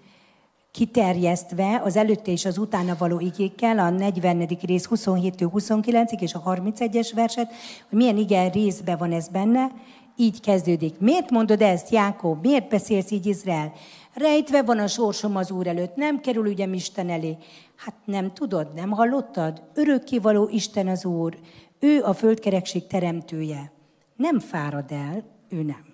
kiterjesztve 0.76 1.82
az 1.84 1.96
előtte 1.96 2.32
és 2.32 2.46
az 2.46 2.58
utána 2.58 2.96
való 2.98 3.20
igékkel, 3.20 3.80
a 3.80 3.90
40. 3.90 4.48
rész 4.62 4.88
27-29-ig 4.90 6.20
és 6.20 6.34
a 6.34 6.44
31-es 6.44 7.12
verset, 7.16 7.54
hogy 7.90 7.98
milyen 7.98 8.18
igen 8.18 8.50
részben 8.50 8.98
van 8.98 9.12
ez 9.12 9.28
benne, 9.28 9.72
így 10.16 10.42
kezdődik. 10.42 11.00
Miért 11.00 11.30
mondod 11.30 11.62
ezt, 11.62 11.90
Jákob? 11.90 12.46
Miért 12.46 12.70
beszélsz 12.70 13.12
így, 13.12 13.26
Izrael? 13.26 13.72
Rejtve 14.14 14.64
van 14.64 14.80
a 14.80 14.88
sorsom 14.88 15.36
az 15.36 15.52
Úr 15.52 15.68
előtt, 15.68 15.96
nem 15.96 16.20
kerül 16.20 16.48
ügyem 16.48 16.74
Isten 16.74 17.10
elé. 17.10 17.38
Hát 17.76 17.96
nem 18.06 18.34
tudod, 18.34 18.74
nem 18.74 18.92
hallottad? 18.92 19.64
Örökkivaló 19.74 20.50
Isten 20.52 20.88
az 20.88 21.06
Úr, 21.06 21.38
ő 21.80 22.04
a 22.04 22.14
földkerekség 22.14 22.88
teremtője. 22.88 23.72
Nem 24.16 24.40
fárad 24.40 24.92
el, 24.92 25.24
ő 25.50 25.64
nem. 25.64 25.86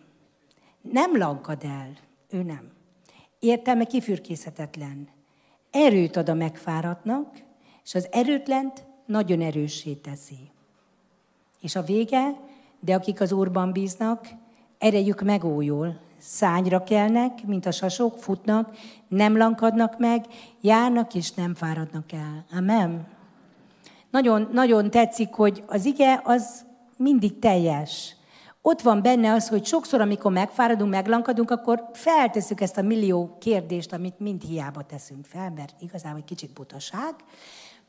Nem 0.82 1.18
lankad 1.18 1.64
el, 1.64 1.92
ő 2.30 2.44
nem 2.44 2.71
értelme 3.42 3.84
kifürkészhetetlen. 3.84 5.08
Erőt 5.72 6.18
ad 6.18 6.30
a 6.30 6.34
megfáradtnak, 6.34 7.44
és 7.84 7.96
az 7.96 8.08
erőtlent 8.12 8.86
nagyon 9.06 9.42
erőssé 9.42 9.94
teszi. 9.94 10.50
És 11.62 11.76
a 11.76 11.82
vége, 11.82 12.40
de 12.80 12.94
akik 12.94 13.22
az 13.22 13.32
Úrban 13.32 13.72
bíznak, 13.72 14.28
erejük 14.78 15.22
megújul, 15.22 15.96
szányra 16.18 16.84
kelnek, 16.84 17.46
mint 17.46 17.66
a 17.66 17.72
sasok, 17.72 18.18
futnak, 18.18 18.78
nem 19.08 19.38
lankadnak 19.38 20.00
meg, 20.00 20.26
járnak 20.62 21.14
és 21.14 21.32
nem 21.32 21.56
fáradnak 21.56 22.12
el. 22.12 22.46
Amen. 22.58 23.08
Nagyon, 24.10 24.50
nagyon 24.52 24.90
tetszik, 24.90 25.34
hogy 25.34 25.64
az 25.68 25.86
ige 25.86 26.22
az 26.24 26.66
mindig 26.98 27.40
teljes. 27.40 28.16
Ott 28.62 28.82
van 28.82 29.02
benne 29.02 29.34
az, 29.34 29.50
hogy 29.50 29.66
sokszor, 29.66 30.02
amikor 30.02 30.32
megfáradunk, 30.32 30.92
meglankadunk, 30.92 31.52
akkor 31.52 31.90
feltesszük 31.94 32.62
ezt 32.62 32.78
a 32.78 32.82
millió 32.82 33.38
kérdést, 33.40 33.94
amit 33.94 34.20
mind 34.20 34.42
hiába 34.42 34.82
teszünk 34.82 35.26
fel, 35.26 35.52
mert 35.56 35.76
igazából 35.80 36.20
egy 36.20 36.26
kicsit 36.26 36.54
butaság. 36.54 37.16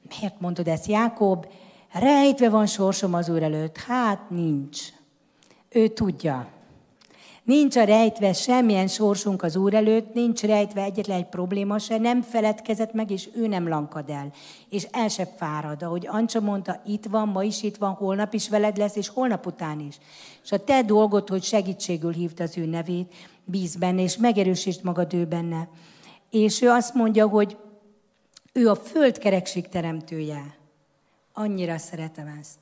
Miért 0.08 0.40
mondod 0.40 0.68
ezt, 0.68 0.87
Jákob? 0.87 1.46
Rejtve 1.92 2.48
van 2.48 2.66
sorsom 2.66 3.14
az 3.14 3.28
Úr 3.28 3.42
előtt. 3.42 3.76
Hát 3.76 4.30
nincs. 4.30 4.80
Ő 5.68 5.88
tudja. 5.88 6.48
Nincs 7.44 7.76
a 7.76 7.85
rejtve 7.85 8.33
semmilyen 8.33 8.87
sorsunk 8.87 9.42
az 9.42 9.57
Úr 9.57 9.74
előtt, 9.74 10.14
nincs 10.14 10.42
rejtve 10.42 10.83
egyetlen 10.83 11.16
egy 11.16 11.28
probléma 11.28 11.78
se, 11.78 11.98
nem 11.98 12.22
feledkezett 12.22 12.92
meg, 12.92 13.11
és 13.11 13.28
ő 13.35 13.46
nem 13.46 13.68
lankad 13.68 14.11
el. 14.11 14.33
És 14.68 14.87
el 14.90 15.09
se 15.09 15.26
fárad. 15.26 15.83
Ahogy 15.83 16.07
Ancsa 16.07 16.40
mondta, 16.40 16.81
itt 16.87 17.05
van, 17.05 17.28
ma 17.28 17.42
is 17.42 17.62
itt 17.62 17.76
van, 17.76 17.92
holnap 17.92 18.35
is 18.35 18.48
veled 18.48 18.76
lesz, 18.76 18.96
és 18.96 19.09
holnap 19.09 19.46
után 19.46 19.81
is. 19.81 19.98
És 20.42 20.52
a 20.52 20.64
te 20.64 20.83
dolgod, 20.83 21.28
hogy 21.28 21.42
segítségül 21.42 22.12
hívd 22.12 22.40
az 22.40 22.59
ő 22.59 22.66
nevét, 22.66 23.14
bíz 23.44 23.76
benne, 23.76 24.02
és 24.02 24.16
megerősítsd 24.16 24.85
magad 24.85 25.14
ő 25.14 25.24
benne. 25.24 25.68
És 26.31 26.62
ő 26.62 26.68
azt 26.68 26.94
mondja, 26.94 27.28
hogy 27.28 27.57
ő 28.52 28.68
a 28.68 28.74
földkerekség 28.74 29.68
teremtője. 29.68 30.57
Annyira 31.33 31.78
szeretem 31.78 32.37
ezt. 32.40 32.59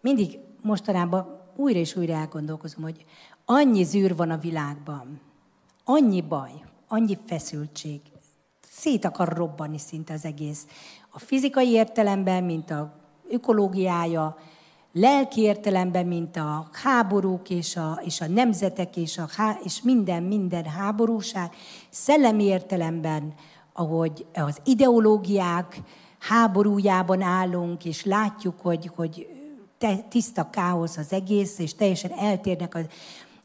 Mindig 0.00 0.38
mostanában 0.62 1.38
újra 1.58 1.78
és 1.78 1.96
újra 1.96 2.14
elgondolkozom, 2.14 2.82
hogy 2.82 3.04
annyi 3.50 3.82
zűr 3.82 4.16
van 4.16 4.30
a 4.30 4.36
világban, 4.36 5.20
annyi 5.84 6.20
baj, 6.20 6.50
annyi 6.88 7.18
feszültség, 7.26 8.00
szét 8.70 9.04
akar 9.04 9.28
robbanni 9.28 9.78
szinte 9.78 10.12
az 10.12 10.24
egész. 10.24 10.66
A 11.10 11.18
fizikai 11.18 11.68
értelemben, 11.70 12.44
mint 12.44 12.70
a 12.70 12.94
ökológiája, 13.30 14.36
lelki 14.92 15.40
értelemben, 15.40 16.06
mint 16.06 16.36
a 16.36 16.68
háborúk 16.72 17.50
és 17.50 17.76
a, 17.76 18.00
és 18.04 18.20
a 18.20 18.26
nemzetek 18.26 18.96
és, 18.96 19.18
a, 19.18 19.28
és 19.62 19.82
minden, 19.82 20.22
minden 20.22 20.64
háborúság, 20.64 21.54
szellemi 21.90 22.44
értelemben, 22.44 23.34
ahogy 23.72 24.26
az 24.34 24.60
ideológiák 24.64 25.80
háborújában 26.18 27.22
állunk, 27.22 27.84
és 27.84 28.04
látjuk, 28.04 28.60
hogy, 28.60 28.90
hogy 28.96 29.26
tiszta 30.08 30.50
káosz 30.50 30.96
az 30.96 31.12
egész, 31.12 31.58
és 31.58 31.74
teljesen 31.74 32.12
eltérnek 32.18 32.74
az, 32.74 32.86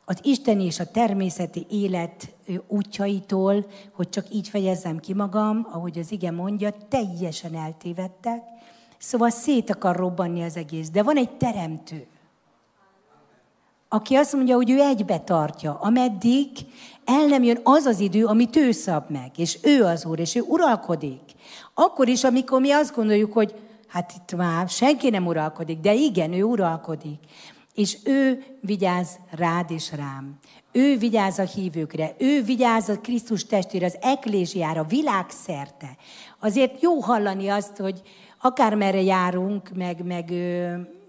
az 0.06 0.20
isteni 0.22 0.66
és 0.66 0.80
a 0.80 0.92
természeti 0.92 1.66
élet 1.70 2.34
útjaitól, 2.68 3.66
hogy 3.92 4.10
csak 4.10 4.26
így 4.34 4.48
fejezzem 4.48 5.00
ki 5.00 5.14
magam, 5.14 5.68
ahogy 5.72 6.00
az 6.00 6.12
ige 6.12 6.32
mondja, 6.32 6.74
teljesen 6.90 7.56
eltévedtek. 7.56 8.44
Szóval 8.98 9.30
szét 9.30 9.70
akar 9.70 9.96
robbanni 9.96 10.44
az 10.44 10.58
egész. 10.58 10.90
De 10.90 11.04
van 11.04 11.18
egy 11.18 11.32
teremtő, 11.32 12.08
aki 13.90 14.16
azt 14.16 14.34
mondja, 14.34 14.56
hogy 14.56 14.70
ő 14.70 14.80
egybe 14.80 15.20
tartja, 15.20 15.80
ameddig 15.80 16.50
el 17.06 17.26
nem 17.26 17.44
jön 17.44 17.60
az 17.64 17.86
az 17.86 18.00
idő, 18.00 18.26
amit 18.26 18.56
ő 18.56 18.72
szab 18.72 19.10
meg, 19.10 19.32
és 19.38 19.58
ő 19.62 19.84
az 19.84 20.06
Úr, 20.06 20.20
és 20.20 20.36
ő 20.36 20.42
uralkodik. 20.42 21.22
Akkor 21.74 22.08
is, 22.08 22.24
amikor 22.24 22.62
mi 22.62 22.72
azt 22.72 22.96
gondoljuk, 22.96 23.34
hogy 23.34 23.56
hát 23.88 24.14
itt 24.16 24.36
már 24.36 24.70
senki 24.70 25.10
nem 25.10 25.28
uralkodik, 25.28 25.80
de 25.80 25.94
igen, 25.94 26.34
ő 26.34 26.44
uralkodik. 26.44 27.20
És 27.74 27.98
ő 28.04 28.44
vigyáz 28.62 29.20
rád 29.32 29.72
és 29.72 29.92
rám. 29.92 30.38
Ő 30.72 30.98
vigyáz 30.98 31.40
a 31.40 31.44
hívőkre, 31.44 32.16
ő 32.18 32.44
vigyáz 32.44 32.90
a 32.90 33.00
Krisztus 33.00 33.46
testére, 33.46 33.86
az 33.86 33.98
eklésiára, 34.02 34.84
világszerte. 34.84 35.98
Azért 36.40 36.82
jó 36.82 37.00
hallani 37.00 37.48
azt, 37.48 37.78
hogy 37.78 38.02
akármerre 38.42 39.02
járunk, 39.02 39.70
meg, 39.76 40.06
meg 40.06 40.34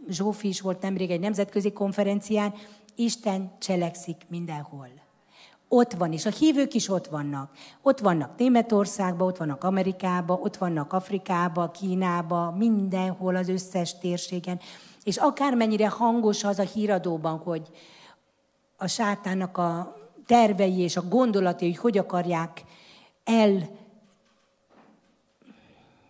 Zsófi 0.09 0.49
is 0.49 0.61
volt 0.61 0.83
nemrég 0.83 1.11
egy 1.11 1.21
nemzetközi 1.21 1.73
konferencián, 1.73 2.55
Isten 2.95 3.53
cselekszik 3.59 4.17
mindenhol. 4.29 4.89
Ott 5.69 5.93
van, 5.93 6.13
és 6.13 6.27
a 6.27 6.31
hívők 6.31 6.75
is 6.75 6.89
ott 6.89 7.07
vannak. 7.07 7.51
Ott 7.83 7.99
vannak 7.99 8.39
Németországban, 8.39 9.27
ott 9.27 9.37
vannak 9.37 9.65
Amerikában, 9.65 10.39
ott 10.43 10.57
vannak 10.57 10.93
Afrikában, 10.93 11.71
Kínában, 11.71 12.55
mindenhol 12.55 13.37
az 13.37 13.49
összes 13.49 13.99
térségen. 13.99 14.61
És 15.05 15.17
akármennyire 15.17 15.89
hangos 15.89 16.45
az 16.45 16.59
a 16.59 16.63
híradóban, 16.63 17.39
hogy 17.39 17.63
a 18.77 18.87
sátának 18.87 19.59
a 19.59 19.97
tervei 20.27 20.79
és 20.79 20.97
a 20.97 21.09
gondolatai, 21.09 21.69
hogy 21.69 21.79
hogy 21.79 21.99
akarják 21.99 22.65
el 23.25 23.69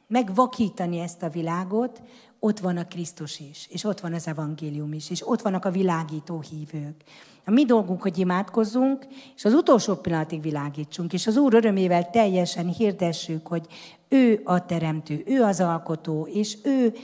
megvakítani 0.06 0.98
ezt 0.98 1.22
a 1.22 1.28
világot, 1.28 2.02
ott 2.38 2.58
van 2.58 2.76
a 2.76 2.86
Krisztus 2.86 3.40
is, 3.40 3.66
és 3.70 3.84
ott 3.84 4.00
van 4.00 4.12
az 4.12 4.26
evangélium 4.26 4.92
is, 4.92 5.10
és 5.10 5.28
ott 5.28 5.42
vannak 5.42 5.64
a 5.64 5.70
világító 5.70 6.40
hívők. 6.40 7.02
A 7.46 7.50
mi 7.50 7.64
dolgunk, 7.64 8.02
hogy 8.02 8.18
imádkozzunk, 8.18 9.06
és 9.36 9.44
az 9.44 9.52
utolsó 9.52 9.94
pillanatig 9.94 10.42
világítsunk, 10.42 11.12
és 11.12 11.26
az 11.26 11.36
Úr 11.36 11.54
örömével 11.54 12.10
teljesen 12.10 12.66
hirdessük, 12.66 13.46
hogy 13.46 13.66
ő 14.08 14.40
a 14.44 14.66
teremtő, 14.66 15.22
ő 15.26 15.42
az 15.42 15.60
alkotó, 15.60 16.26
és 16.32 16.58
ő 16.62 16.94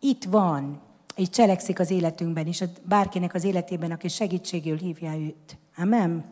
itt 0.00 0.24
van, 0.24 0.80
és 1.16 1.28
cselekszik 1.28 1.80
az 1.80 1.90
életünkben, 1.90 2.46
és 2.46 2.64
bárkinek 2.82 3.34
az 3.34 3.44
életében, 3.44 3.90
aki 3.90 4.08
segítségül 4.08 4.76
hívja 4.76 5.16
őt. 5.16 5.56
Amen. 5.76 6.24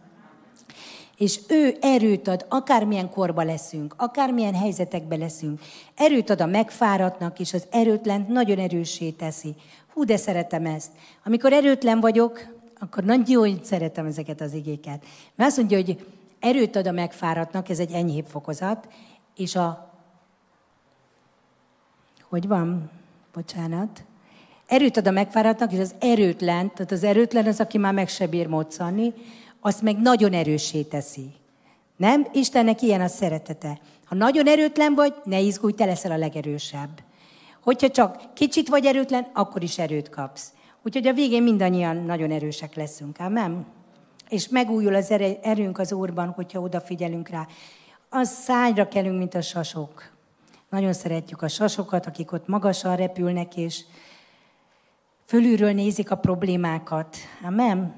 És 1.17 1.41
ő 1.49 1.77
erőt 1.81 2.29
ad, 2.29 2.47
akármilyen 2.49 3.11
korba 3.11 3.43
leszünk, 3.43 3.95
akármilyen 3.97 4.55
helyzetekbe 4.55 5.17
leszünk. 5.17 5.61
Erőt 5.95 6.31
ad 6.31 6.41
a 6.41 6.47
megfáradtnak, 6.47 7.41
és 7.41 7.53
az 7.53 7.67
erőtlen 7.71 8.27
nagyon 8.29 8.59
erőssé 8.59 9.11
teszi. 9.11 9.55
Hú, 9.93 10.05
de 10.05 10.17
szeretem 10.17 10.67
ezt. 10.67 10.91
Amikor 11.25 11.53
erőtlen 11.53 12.01
vagyok, 12.01 12.41
akkor 12.79 13.05
nagyon 13.05 13.59
szeretem 13.63 14.07
ezeket 14.07 14.41
az 14.41 14.53
igéket. 14.53 15.05
Mert 15.35 15.49
azt 15.49 15.59
mondja, 15.59 15.77
hogy 15.77 16.07
erőt 16.39 16.77
ad 16.77 16.87
a 16.87 16.93
megfáradtnak, 16.93 17.69
ez 17.69 17.79
egy 17.79 17.93
enyhébb 17.93 18.27
fokozat, 18.27 18.89
és 19.37 19.57
a... 19.57 19.93
Hogy 22.29 22.49
van? 22.49 22.91
Bocsánat. 23.33 24.05
Erőt 24.75 24.97
ad 24.97 25.07
a 25.07 25.11
megfáradtnak, 25.11 25.73
és 25.73 25.79
az 25.79 25.95
erőtlen, 25.99 26.73
tehát 26.75 26.93
az 26.93 27.05
erőtlen 27.05 27.47
az, 27.47 27.61
aki 27.61 27.79
már 27.79 27.93
meg 27.93 28.09
se 28.09 28.27
bír 28.27 28.47
moccani, 28.47 29.13
azt 29.61 29.83
meg 29.83 30.01
nagyon 30.01 30.33
erőssé 30.33 30.83
teszi. 30.83 31.33
Nem? 31.97 32.27
Istennek 32.33 32.83
ilyen 32.83 33.01
a 33.01 33.07
szeretete. 33.07 33.79
Ha 34.05 34.15
nagyon 34.15 34.47
erőtlen 34.47 34.95
vagy, 34.95 35.15
ne 35.25 35.41
izgulj, 35.41 35.73
te 35.73 35.85
leszel 35.85 36.11
a 36.11 36.17
legerősebb. 36.17 37.03
Hogyha 37.63 37.91
csak 37.91 38.35
kicsit 38.35 38.69
vagy 38.69 38.87
erőtlen, 38.87 39.31
akkor 39.33 39.63
is 39.63 39.79
erőt 39.79 40.11
kapsz. 40.11 40.53
Úgyhogy 40.83 41.07
a 41.07 41.13
végén 41.13 41.43
mindannyian 41.43 41.97
nagyon 41.97 42.31
erősek 42.31 42.75
leszünk. 42.75 43.17
Amen? 43.19 43.67
És 44.29 44.49
megújul 44.49 44.95
az 44.95 45.11
erőnk 45.43 45.79
az 45.79 45.93
Úrban, 45.93 46.29
hogyha 46.29 46.61
odafigyelünk 46.61 47.29
rá. 47.29 47.47
Az 48.09 48.29
szányra 48.29 48.89
kelünk, 48.89 49.19
mint 49.19 49.35
a 49.35 49.43
sasok. 49.43 50.11
Nagyon 50.71 50.93
szeretjük 50.93 51.43
a 51.43 51.49
sasokat, 51.49 52.07
akik 52.07 52.33
ott 52.33 52.47
magasan 52.47 52.97
repülnek, 52.97 53.57
és 53.57 53.85
fölülről 55.35 55.73
nézik 55.73 56.11
a 56.11 56.17
problémákat. 56.17 57.17
Amen? 57.43 57.95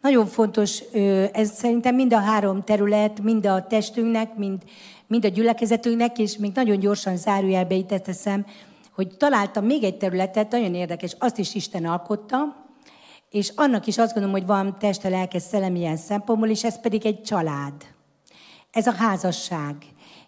Nagyon 0.00 0.26
fontos, 0.26 0.80
ez 1.32 1.50
szerintem 1.50 1.94
mind 1.94 2.12
a 2.12 2.20
három 2.20 2.62
terület, 2.62 3.22
mind 3.22 3.46
a 3.46 3.66
testünknek, 3.66 4.36
mind, 4.36 4.62
mind 5.06 5.24
a 5.24 5.28
gyülekezetünknek, 5.28 6.18
és 6.18 6.36
még 6.36 6.52
nagyon 6.54 6.78
gyorsan 6.78 7.16
zárójelbe 7.16 7.74
itt 7.74 7.88
teszem, 7.88 8.46
hogy 8.94 9.16
találtam 9.16 9.64
még 9.64 9.84
egy 9.84 9.96
területet, 9.96 10.50
nagyon 10.50 10.74
érdekes, 10.74 11.16
azt 11.18 11.38
is 11.38 11.54
Isten 11.54 11.84
alkotta, 11.84 12.66
és 13.30 13.52
annak 13.54 13.86
is 13.86 13.98
azt 13.98 14.12
gondolom, 14.12 14.38
hogy 14.38 14.46
van 14.46 14.78
teste, 14.78 15.08
lelke, 15.08 15.38
szellem 15.38 15.74
ilyen 15.74 15.96
szempontból, 15.96 16.48
és 16.48 16.64
ez 16.64 16.80
pedig 16.80 17.06
egy 17.06 17.22
család. 17.22 17.72
Ez 18.70 18.86
a 18.86 18.92
házasság. 18.92 19.76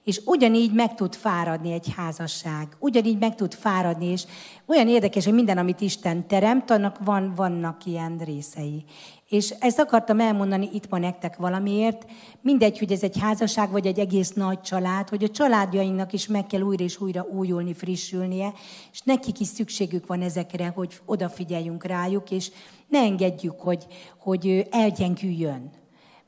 És 0.09 0.21
ugyanígy 0.25 0.73
meg 0.73 0.95
tud 0.95 1.15
fáradni 1.15 1.73
egy 1.73 1.93
házasság. 1.97 2.77
Ugyanígy 2.79 3.19
meg 3.19 3.35
tud 3.35 3.55
fáradni, 3.55 4.07
és 4.07 4.25
olyan 4.67 4.89
érdekes, 4.89 5.25
hogy 5.25 5.35
minden, 5.35 5.59
amit 5.59 5.81
Isten 5.81 6.27
teremt, 6.27 6.71
annak 6.71 6.99
van, 7.05 7.33
vannak 7.37 7.87
ilyen 7.87 8.19
részei. 8.25 8.85
És 9.29 9.51
ezt 9.51 9.79
akartam 9.79 10.21
elmondani 10.21 10.69
itt 10.73 10.89
ma 10.89 10.99
nektek 10.99 11.37
valamiért. 11.37 12.07
Mindegy, 12.41 12.79
hogy 12.79 12.93
ez 12.93 13.03
egy 13.03 13.19
házasság, 13.19 13.71
vagy 13.71 13.87
egy 13.87 13.99
egész 13.99 14.33
nagy 14.33 14.61
család, 14.61 15.09
hogy 15.09 15.25
a 15.25 15.31
családjainknak 15.31 16.13
is 16.13 16.27
meg 16.27 16.47
kell 16.47 16.61
újra 16.61 16.85
és 16.85 17.01
újra 17.01 17.27
újulni, 17.31 17.75
frissülnie, 17.75 18.53
és 18.93 19.01
nekik 19.01 19.41
is 19.41 19.47
szükségük 19.47 20.07
van 20.07 20.23
ezekre, 20.23 20.73
hogy 20.75 21.01
odafigyeljünk 21.05 21.85
rájuk, 21.85 22.31
és 22.31 22.51
ne 22.87 22.99
engedjük, 22.99 23.61
hogy, 23.61 23.87
hogy 24.19 24.67
elgyengüljön. 24.71 25.71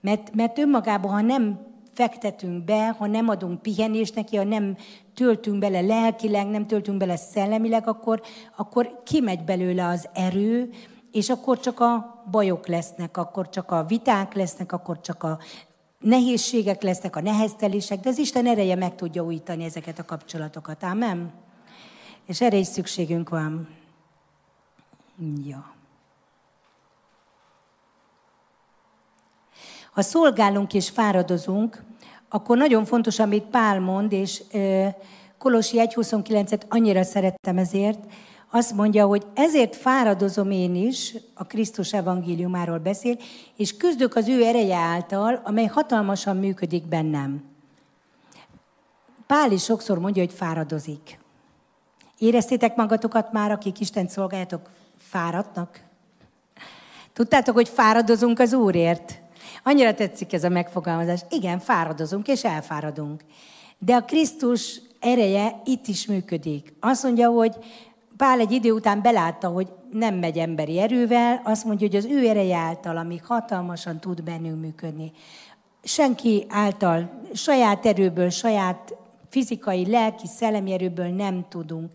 Mert, 0.00 0.34
mert 0.34 0.58
önmagában, 0.58 1.10
ha 1.10 1.20
nem 1.20 1.69
fektetünk 1.92 2.64
be, 2.64 2.88
ha 2.88 3.06
nem 3.06 3.28
adunk 3.28 3.62
pihenést 3.62 4.14
neki, 4.14 4.36
ha 4.36 4.44
nem 4.44 4.76
töltünk 5.14 5.58
bele 5.58 5.80
lelkileg, 5.80 6.46
nem 6.46 6.66
töltünk 6.66 6.98
bele 6.98 7.16
szellemileg, 7.16 7.88
akkor, 7.88 8.22
akkor 8.56 9.02
kimegy 9.04 9.44
belőle 9.44 9.86
az 9.86 10.08
erő, 10.12 10.70
és 11.12 11.30
akkor 11.30 11.60
csak 11.60 11.80
a 11.80 12.22
bajok 12.30 12.66
lesznek, 12.66 13.16
akkor 13.16 13.48
csak 13.48 13.70
a 13.70 13.84
viták 13.84 14.34
lesznek, 14.34 14.72
akkor 14.72 15.00
csak 15.00 15.22
a 15.22 15.38
nehézségek 15.98 16.82
lesznek, 16.82 17.16
a 17.16 17.20
neheztelések, 17.20 18.00
de 18.00 18.08
az 18.08 18.18
Isten 18.18 18.46
ereje 18.46 18.74
meg 18.74 18.94
tudja 18.94 19.24
újítani 19.24 19.64
ezeket 19.64 19.98
a 19.98 20.04
kapcsolatokat. 20.04 20.84
Ámen? 20.84 21.32
És 22.26 22.40
erre 22.40 22.56
is 22.56 22.66
szükségünk 22.66 23.28
van. 23.28 23.68
Ja. 25.44 25.78
Ha 29.90 30.02
szolgálunk 30.02 30.74
és 30.74 30.88
fáradozunk, 30.88 31.82
akkor 32.28 32.56
nagyon 32.56 32.84
fontos, 32.84 33.18
amit 33.18 33.44
Pál 33.44 33.80
mond, 33.80 34.12
és 34.12 34.42
Kolosi 35.38 35.76
1.29-et 35.80 36.60
annyira 36.68 37.02
szerettem 37.02 37.58
ezért, 37.58 37.98
azt 38.50 38.72
mondja, 38.72 39.06
hogy 39.06 39.26
ezért 39.34 39.76
fáradozom 39.76 40.50
én 40.50 40.74
is, 40.74 41.14
a 41.34 41.44
Krisztus 41.44 41.92
evangéliumáról 41.92 42.78
beszél, 42.78 43.16
és 43.56 43.76
küzdök 43.76 44.16
az 44.16 44.28
ő 44.28 44.44
ereje 44.44 44.76
által, 44.76 45.40
amely 45.44 45.66
hatalmasan 45.66 46.36
működik 46.36 46.84
bennem. 46.84 47.44
Pál 49.26 49.52
is 49.52 49.62
sokszor 49.62 49.98
mondja, 49.98 50.22
hogy 50.22 50.32
fáradozik. 50.32 51.18
Éreztétek 52.18 52.76
magatokat 52.76 53.32
már, 53.32 53.50
akik 53.50 53.80
Isten 53.80 54.08
szolgáljátok, 54.08 54.70
fáradnak? 54.98 55.80
Tudtátok, 57.12 57.54
hogy 57.54 57.68
fáradozunk 57.68 58.38
az 58.38 58.52
Úrért? 58.52 59.20
Annyira 59.64 59.94
tetszik 59.94 60.32
ez 60.32 60.44
a 60.44 60.48
megfogalmazás. 60.48 61.20
Igen, 61.30 61.58
fáradozunk 61.58 62.28
és 62.28 62.44
elfáradunk. 62.44 63.24
De 63.78 63.94
a 63.94 64.04
Krisztus 64.04 64.80
ereje 65.00 65.60
itt 65.64 65.86
is 65.86 66.06
működik. 66.06 66.74
Azt 66.80 67.02
mondja, 67.02 67.28
hogy 67.28 67.56
Pál 68.16 68.40
egy 68.40 68.52
idő 68.52 68.72
után 68.72 69.02
belátta, 69.02 69.48
hogy 69.48 69.68
nem 69.92 70.14
megy 70.14 70.38
emberi 70.38 70.80
erővel, 70.80 71.40
azt 71.44 71.64
mondja, 71.64 71.86
hogy 71.86 71.96
az 71.96 72.04
ő 72.04 72.28
ereje 72.28 72.56
által, 72.56 72.96
ami 72.96 73.20
hatalmasan 73.24 74.00
tud 74.00 74.22
bennünk 74.22 74.60
működni. 74.60 75.12
Senki 75.82 76.46
által, 76.48 77.10
saját 77.34 77.86
erőből, 77.86 78.30
saját 78.30 78.94
fizikai, 79.28 79.90
lelki, 79.90 80.26
szellemi 80.26 80.72
erőből 80.72 81.08
nem 81.08 81.46
tudunk 81.48 81.90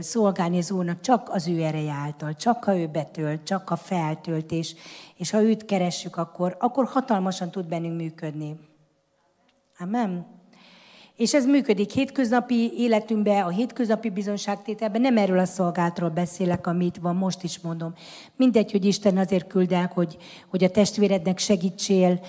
szolgálni 0.00 0.58
az 0.58 0.70
Úrnak, 0.70 1.00
csak 1.00 1.28
az 1.28 1.48
ő 1.48 1.62
ereje 1.62 1.92
által, 1.92 2.34
csak 2.34 2.64
ha 2.64 2.76
ő 2.76 2.86
betölt, 2.86 3.44
csak 3.44 3.70
a 3.70 3.76
feltöltés, 3.76 4.74
és 5.16 5.30
ha 5.30 5.42
őt 5.42 5.64
keressük, 5.64 6.16
akkor, 6.16 6.56
akkor 6.58 6.84
hatalmasan 6.84 7.50
tud 7.50 7.66
bennünk 7.66 7.96
működni. 7.96 8.58
Amen. 9.78 10.41
És 11.16 11.34
ez 11.34 11.46
működik 11.46 11.90
hétköznapi 11.90 12.72
életünkben, 12.76 13.42
a 13.42 13.48
hétköznapi 13.48 14.10
bizonságtételben. 14.10 15.00
Nem 15.00 15.16
erről 15.16 15.38
a 15.38 15.44
szolgáltról 15.44 16.08
beszélek, 16.08 16.66
amit 16.66 16.98
van, 16.98 17.16
most 17.16 17.42
is 17.42 17.60
mondom. 17.60 17.94
Mindegy, 18.36 18.70
hogy 18.70 18.84
Isten 18.84 19.16
azért 19.18 19.46
küld 19.46 19.72
el, 19.72 19.90
hogy, 19.94 20.16
hogy 20.50 20.64
a 20.64 20.70
testvérednek 20.70 21.38
segítsél, 21.38 22.20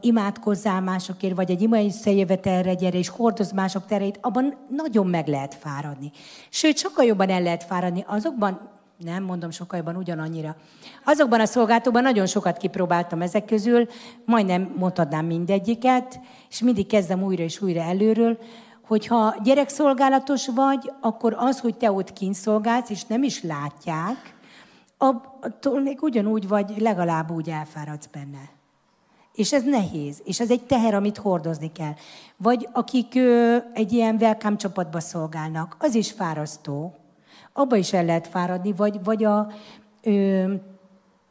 imádkozzál 0.00 0.80
másokért, 0.80 1.34
vagy 1.34 1.50
egy 1.50 1.62
ima 1.62 1.84
összejövetelre 1.84 2.74
gyere, 2.74 2.98
és 2.98 3.08
hordoz 3.08 3.52
mások 3.52 3.86
tereit, 3.86 4.18
abban 4.20 4.56
nagyon 4.68 5.06
meg 5.06 5.28
lehet 5.28 5.54
fáradni. 5.54 6.10
Sőt, 6.50 6.78
sokkal 6.78 7.04
jobban 7.04 7.28
el 7.28 7.42
lehet 7.42 7.64
fáradni 7.64 8.04
azokban, 8.06 8.75
nem 8.96 9.22
mondom 9.22 9.50
sokkal 9.50 9.78
jobban, 9.78 9.96
ugyanannyira. 9.96 10.56
Azokban 11.04 11.40
a 11.40 11.46
szolgáltóban 11.46 12.02
nagyon 12.02 12.26
sokat 12.26 12.56
kipróbáltam 12.56 13.22
ezek 13.22 13.44
közül, 13.44 13.86
majdnem 14.24 14.74
mondhatnám 14.76 15.26
mindegyiket, 15.26 16.20
és 16.50 16.60
mindig 16.60 16.86
kezdem 16.86 17.22
újra 17.22 17.42
és 17.42 17.62
újra 17.62 17.80
előről, 17.80 18.38
hogyha 18.86 19.34
gyerekszolgálatos 19.42 20.48
vagy, 20.48 20.92
akkor 21.00 21.34
az, 21.38 21.60
hogy 21.60 21.76
te 21.76 21.90
ott 21.90 22.12
kint 22.12 22.34
szolgálsz, 22.34 22.90
és 22.90 23.04
nem 23.04 23.22
is 23.22 23.42
látják, 23.42 24.34
attól 24.98 25.80
még 25.80 26.02
ugyanúgy 26.02 26.48
vagy, 26.48 26.74
legalább 26.78 27.30
úgy 27.30 27.50
elfáradsz 27.50 28.06
benne. 28.06 28.50
És 29.34 29.52
ez 29.52 29.62
nehéz, 29.62 30.20
és 30.24 30.40
ez 30.40 30.50
egy 30.50 30.62
teher, 30.62 30.94
amit 30.94 31.16
hordozni 31.16 31.72
kell. 31.72 31.94
Vagy 32.36 32.68
akik 32.72 33.14
ö, 33.14 33.56
egy 33.72 33.92
ilyen 33.92 34.16
welcome 34.20 34.56
csapatba 34.56 35.00
szolgálnak, 35.00 35.76
az 35.78 35.94
is 35.94 36.12
fárasztó, 36.12 36.94
abba 37.56 37.76
is 37.76 37.92
el 37.92 38.04
lehet 38.04 38.26
fáradni, 38.26 38.72
vagy, 38.72 39.04
vagy 39.04 39.24
a 39.24 39.50
ö, 40.02 40.54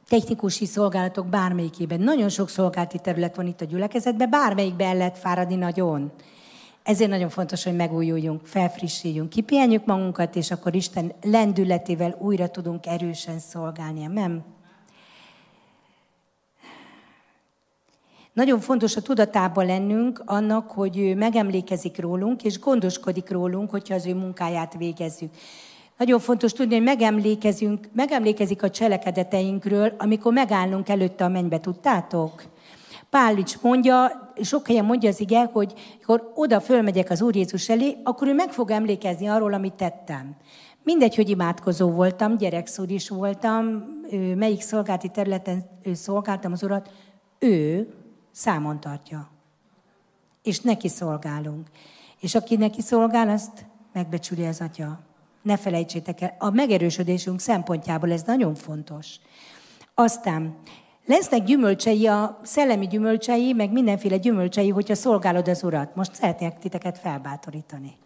technikusi 0.07 0.65
szolgálatok 0.65 1.27
bármelyikében. 1.27 1.99
Nagyon 1.99 2.29
sok 2.29 2.49
szolgálati 2.49 2.99
terület 2.99 3.35
van 3.35 3.47
itt 3.47 3.61
a 3.61 3.65
gyülekezetben, 3.65 4.29
bármelyikben 4.29 4.87
el 4.87 4.97
lehet 4.97 5.17
fáradni 5.17 5.55
nagyon. 5.55 6.11
Ezért 6.83 7.09
nagyon 7.09 7.29
fontos, 7.29 7.63
hogy 7.63 7.75
megújuljunk, 7.75 8.45
felfrissüljünk, 8.45 9.29
kipihenjük 9.29 9.85
magunkat, 9.85 10.35
és 10.35 10.51
akkor 10.51 10.75
Isten 10.75 11.11
lendületével 11.21 12.17
újra 12.19 12.47
tudunk 12.47 12.85
erősen 12.85 13.39
szolgálni. 13.39 14.05
Nem? 14.05 14.43
Nagyon 18.33 18.59
fontos 18.59 18.95
a 18.95 19.01
tudatában 19.01 19.65
lennünk 19.65 20.21
annak, 20.25 20.71
hogy 20.71 20.97
ő 20.97 21.15
megemlékezik 21.15 21.99
rólunk, 21.99 22.43
és 22.43 22.59
gondoskodik 22.59 23.29
rólunk, 23.29 23.69
hogyha 23.69 23.95
az 23.95 24.05
ő 24.05 24.15
munkáját 24.15 24.73
végezzük. 24.77 25.31
Nagyon 25.97 26.19
fontos 26.19 26.53
tudni, 26.53 26.75
hogy 26.75 26.83
megemlékezünk, 26.83 27.87
megemlékezik 27.93 28.63
a 28.63 28.69
cselekedeteinkről, 28.69 29.93
amikor 29.97 30.33
megállunk 30.33 30.89
előtte 30.89 31.23
a 31.23 31.29
mennybe, 31.29 31.59
tudtátok? 31.59 32.43
Pálics 33.09 33.61
mondja, 33.61 34.11
sok 34.41 34.67
helyen 34.67 34.85
mondja 34.85 35.09
az 35.09 35.19
ige, 35.19 35.49
hogy 35.53 35.73
amikor 35.95 36.31
oda 36.35 36.61
fölmegyek 36.61 37.09
az 37.09 37.21
Úr 37.21 37.35
Jézus 37.35 37.69
elé, 37.69 37.97
akkor 38.03 38.27
ő 38.27 38.33
meg 38.33 38.51
fog 38.51 38.71
emlékezni 38.71 39.27
arról, 39.27 39.53
amit 39.53 39.73
tettem. 39.73 40.35
Mindegy, 40.83 41.15
hogy 41.15 41.29
imádkozó 41.29 41.91
voltam, 41.91 42.37
gyerekszúr 42.37 42.91
is 42.91 43.09
voltam, 43.09 43.83
melyik 44.35 44.61
szolgálti 44.61 45.09
területen 45.09 45.69
szolgáltam 45.93 46.51
az 46.51 46.63
Urat, 46.63 46.91
ő 47.39 47.87
számon 48.31 48.79
tartja. 48.79 49.29
És 50.43 50.59
neki 50.59 50.87
szolgálunk. 50.87 51.67
És 52.19 52.35
aki 52.35 52.55
neki 52.55 52.81
szolgál, 52.81 53.29
azt 53.29 53.65
megbecsüli 53.93 54.45
az 54.45 54.61
Atya. 54.61 54.99
Ne 55.45 55.57
felejtsétek 55.57 56.21
el, 56.21 56.35
a 56.39 56.49
megerősödésünk 56.49 57.39
szempontjából 57.39 58.11
ez 58.11 58.23
nagyon 58.23 58.55
fontos. 58.55 59.15
Aztán 59.93 60.57
lesznek 61.05 61.43
gyümölcsei, 61.43 62.07
a 62.07 62.39
szellemi 62.43 62.87
gyümölcsei, 62.87 63.53
meg 63.53 63.71
mindenféle 63.71 64.17
gyümölcsei, 64.17 64.69
hogyha 64.69 64.95
szolgálod 64.95 65.47
az 65.47 65.63
Urat. 65.63 65.95
Most 65.95 66.15
szeretnék 66.15 66.53
titeket 66.53 66.97
felbátorítani. 66.97 67.97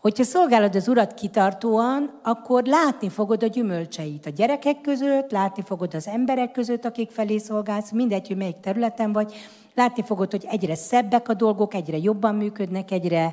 Hogyha 0.00 0.24
szolgálod 0.24 0.74
az 0.74 0.88
Urat 0.88 1.14
kitartóan, 1.14 2.20
akkor 2.22 2.64
látni 2.64 3.08
fogod 3.08 3.42
a 3.42 3.46
gyümölcseit. 3.46 4.26
A 4.26 4.30
gyerekek 4.30 4.80
között, 4.80 5.30
látni 5.30 5.62
fogod 5.62 5.94
az 5.94 6.06
emberek 6.06 6.50
között, 6.52 6.84
akik 6.84 7.10
felé 7.10 7.38
szolgálsz, 7.38 7.90
mindegy, 7.90 8.26
hogy 8.26 8.36
melyik 8.36 8.60
területen 8.60 9.12
vagy. 9.12 9.34
Látni 9.74 10.02
fogod, 10.02 10.30
hogy 10.30 10.44
egyre 10.48 10.74
szebbek 10.74 11.28
a 11.28 11.34
dolgok, 11.34 11.74
egyre 11.74 11.96
jobban 11.96 12.34
működnek, 12.34 12.90
egyre 12.90 13.32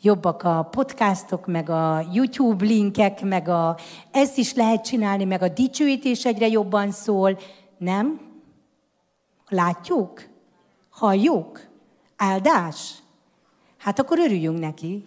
jobbak 0.00 0.42
a 0.42 0.68
podcastok, 0.70 1.46
meg 1.46 1.70
a 1.70 2.04
YouTube 2.12 2.64
linkek, 2.64 3.22
meg 3.22 3.48
a, 3.48 3.76
ezt 4.10 4.38
is 4.38 4.54
lehet 4.54 4.84
csinálni, 4.84 5.24
meg 5.24 5.42
a 5.42 5.48
dicsőítés 5.48 6.24
egyre 6.24 6.46
jobban 6.48 6.90
szól. 6.90 7.38
Nem? 7.78 8.20
Látjuk? 9.48 10.24
Halljuk? 10.90 11.60
Áldás? 12.16 12.94
Hát 13.78 13.98
akkor 13.98 14.18
örüljünk 14.18 14.58
neki 14.58 15.06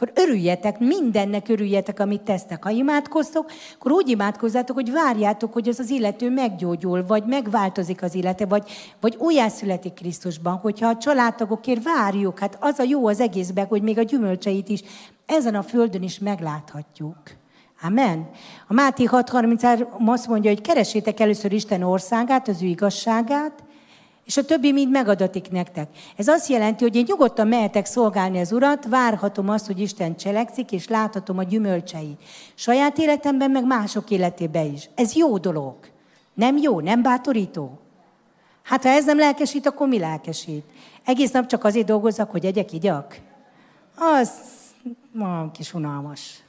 akkor 0.00 0.22
örüljetek, 0.24 0.78
mindennek 0.78 1.48
örüljetek, 1.48 2.00
amit 2.00 2.20
tesztek. 2.20 2.64
Ha 2.64 2.70
imádkoztok, 2.70 3.50
akkor 3.74 3.92
úgy 3.92 4.08
imádkozzátok, 4.08 4.76
hogy 4.76 4.92
várjátok, 4.92 5.52
hogy 5.52 5.68
az 5.68 5.78
az 5.78 5.90
illető 5.90 6.30
meggyógyul, 6.30 7.06
vagy 7.06 7.24
megváltozik 7.26 8.02
az 8.02 8.14
élete, 8.14 8.46
vagy, 8.46 8.70
vagy 9.00 9.16
újjászületik 9.18 9.94
Krisztusban. 9.94 10.56
Hogyha 10.56 10.88
a 10.88 10.96
családtagokért 10.96 11.82
várjuk, 11.82 12.38
hát 12.38 12.56
az 12.60 12.78
a 12.78 12.82
jó 12.82 13.06
az 13.06 13.20
egészben, 13.20 13.66
hogy 13.66 13.82
még 13.82 13.98
a 13.98 14.02
gyümölcseit 14.02 14.68
is 14.68 14.80
ezen 15.26 15.54
a 15.54 15.62
földön 15.62 16.02
is 16.02 16.18
megláthatjuk. 16.18 17.18
Amen. 17.82 18.30
A 18.68 18.72
Máté 18.72 19.04
6.33 19.10 20.06
azt 20.06 20.28
mondja, 20.28 20.50
hogy 20.50 20.60
keresétek 20.60 21.20
először 21.20 21.52
Isten 21.52 21.82
országát, 21.82 22.48
az 22.48 22.62
ő 22.62 22.66
igazságát, 22.66 23.52
és 24.24 24.36
a 24.36 24.44
többi 24.44 24.72
mind 24.72 24.90
megadatik 24.90 25.50
nektek. 25.50 25.88
Ez 26.16 26.28
azt 26.28 26.48
jelenti, 26.48 26.84
hogy 26.84 26.96
én 26.96 27.04
nyugodtan 27.08 27.48
mehetek 27.48 27.86
szolgálni 27.86 28.40
az 28.40 28.52
Urat, 28.52 28.86
várhatom 28.88 29.48
azt, 29.48 29.66
hogy 29.66 29.80
Isten 29.80 30.16
cselekszik, 30.16 30.72
és 30.72 30.88
láthatom 30.88 31.38
a 31.38 31.42
gyümölcseit. 31.42 32.22
Saját 32.54 32.98
életemben, 32.98 33.50
meg 33.50 33.66
mások 33.66 34.10
életében 34.10 34.72
is. 34.72 34.90
Ez 34.94 35.14
jó 35.14 35.38
dolog. 35.38 35.74
Nem 36.34 36.56
jó, 36.56 36.80
nem 36.80 37.02
bátorító. 37.02 37.78
Hát 38.62 38.82
ha 38.82 38.88
ez 38.88 39.04
nem 39.04 39.18
lelkesít, 39.18 39.66
akkor 39.66 39.88
mi 39.88 39.98
lelkesít? 39.98 40.64
Egész 41.04 41.30
nap 41.30 41.46
csak 41.46 41.64
azért 41.64 41.86
dolgozzak, 41.86 42.30
hogy 42.30 42.44
egyek, 42.44 42.72
igyak? 42.72 43.16
Az 43.96 44.30
ma 45.12 45.50
kis 45.50 45.74
unalmas. 45.74 46.42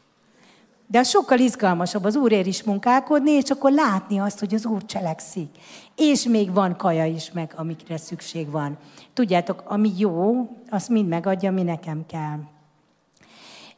De 0.92 1.04
sokkal 1.04 1.39
izgalmasabb 1.39 2.04
az 2.04 2.16
Úrért 2.16 2.46
is 2.46 2.64
munkálkodni, 2.64 3.32
és 3.32 3.50
akkor 3.50 3.72
látni 3.72 4.20
azt, 4.20 4.39
hogy 4.39 4.54
az 4.54 4.66
Úr 4.66 4.86
cselekszik. 4.86 5.50
És 5.96 6.24
még 6.24 6.54
van 6.54 6.76
kaja 6.76 7.06
is 7.06 7.32
meg, 7.32 7.54
amikre 7.56 7.98
szükség 7.98 8.50
van. 8.50 8.78
Tudjátok, 9.14 9.64
ami 9.66 9.92
jó, 9.98 10.50
azt 10.70 10.89
mind 10.89 11.08
megadja, 11.08 11.50
ami 11.50 11.64
nekem 11.64 12.06
kell. 12.06 12.39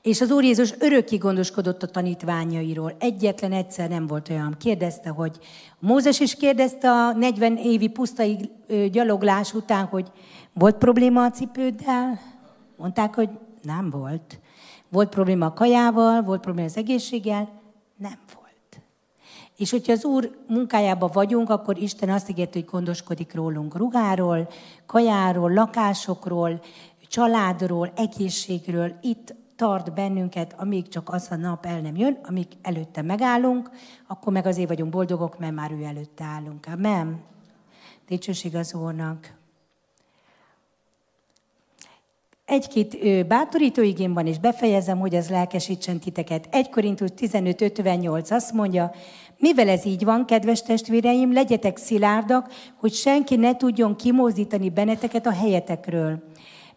És 0.01 0.22
az 0.22 0.32
Úr 0.32 0.43
Jézus 0.43 0.74
örökké 0.80 1.18
gondoskodott 1.18 1.84
a 1.84 1.88
tanítványairól. 1.88 2.95
Egyetlen 2.99 3.51
egyszer 3.51 3.89
nem 3.89 4.07
volt 4.07 4.30
olyan. 4.30 4.55
Kérdezte, 4.59 5.09
hogy 5.09 5.38
Mózes 5.80 6.20
is 6.20 6.36
kérdezte 6.36 6.89
a 6.89 7.11
40 7.11 7.57
évi 7.57 7.88
pusztai 7.88 8.51
gyaloglás 8.91 9.53
után, 9.53 9.86
hogy 9.86 10.11
volt 10.53 10.78
probléma 10.78 11.24
a 11.24 11.32
cipőddel? 11.32 12.20
Mondták, 12.78 13.16
hogy 13.16 13.30
nem 13.61 13.89
volt. 13.89 14.39
Volt 14.94 15.10
probléma 15.10 15.46
a 15.46 15.54
kajával, 15.54 16.22
volt 16.22 16.41
probléma 16.41 16.68
az 16.68 16.78
egészséggel, 16.78 17.50
nem 17.98 18.20
volt. 18.34 18.82
És 19.58 19.72
hogyha 19.72 19.91
az 19.91 20.06
Úr 20.06 20.38
munkájában 20.48 21.10
vagyunk, 21.14 21.50
akkor 21.50 21.78
Isten 21.78 22.10
azt 22.10 22.30
ígérte, 22.30 22.60
hogy 22.60 22.70
gondoskodik 22.70 23.34
rólunk 23.34 23.78
ruháról, 23.78 24.50
kajáról, 24.86 25.54
lakásokról, 25.54 26.62
családról, 27.08 27.91
egészségről. 27.96 28.94
Itt 29.02 29.36
tart 29.56 29.94
bennünket, 29.94 30.56
amíg 30.58 30.88
csak 30.88 31.10
az 31.10 31.28
a 31.30 31.36
nap 31.36 31.66
el 31.66 31.82
nem 31.82 31.96
jön, 31.96 32.20
amíg 32.24 32.48
előtte 32.62 33.02
megállunk, 33.02 33.70
akkor 34.08 34.34
meg 34.34 34.46
azért 34.46 34.68
vagyunk 34.68 34.91
boldogok, 34.91 35.39
mert 35.39 35.54
már 35.54 35.72
ő 35.72 35.84
előtte 35.84 36.24
állunk. 36.24 36.66
Amen. 36.74 37.22
Dicsőség 38.08 38.56
az 38.56 38.74
Úrnak. 38.74 39.34
Egy-két 42.46 43.28
bátorító 43.28 43.82
igén 43.82 44.14
van, 44.14 44.28
és 44.28 44.39
befejezem, 44.39 45.00
hogy 45.00 45.14
ez 45.14 45.30
lelkesítsen 45.30 46.00
titeket. 46.00 46.48
1 46.52 46.70
Korintus 46.70 47.10
15.58 47.18 48.32
azt 48.32 48.54
mondja, 48.54 48.91
mivel 49.38 49.70
ez 49.70 49.86
így 49.86 50.04
van, 50.04 50.26
kedves 50.26 50.62
testvéreim, 50.62 51.34
legyetek 51.34 51.78
szilárdak, 51.78 52.54
hogy 52.80 52.94
senki 52.94 53.36
ne 53.36 53.56
tudjon 53.56 53.96
kimozdítani 53.96 54.70
benneteket 54.70 55.26
a 55.26 55.32
helyetekről. 55.32 56.24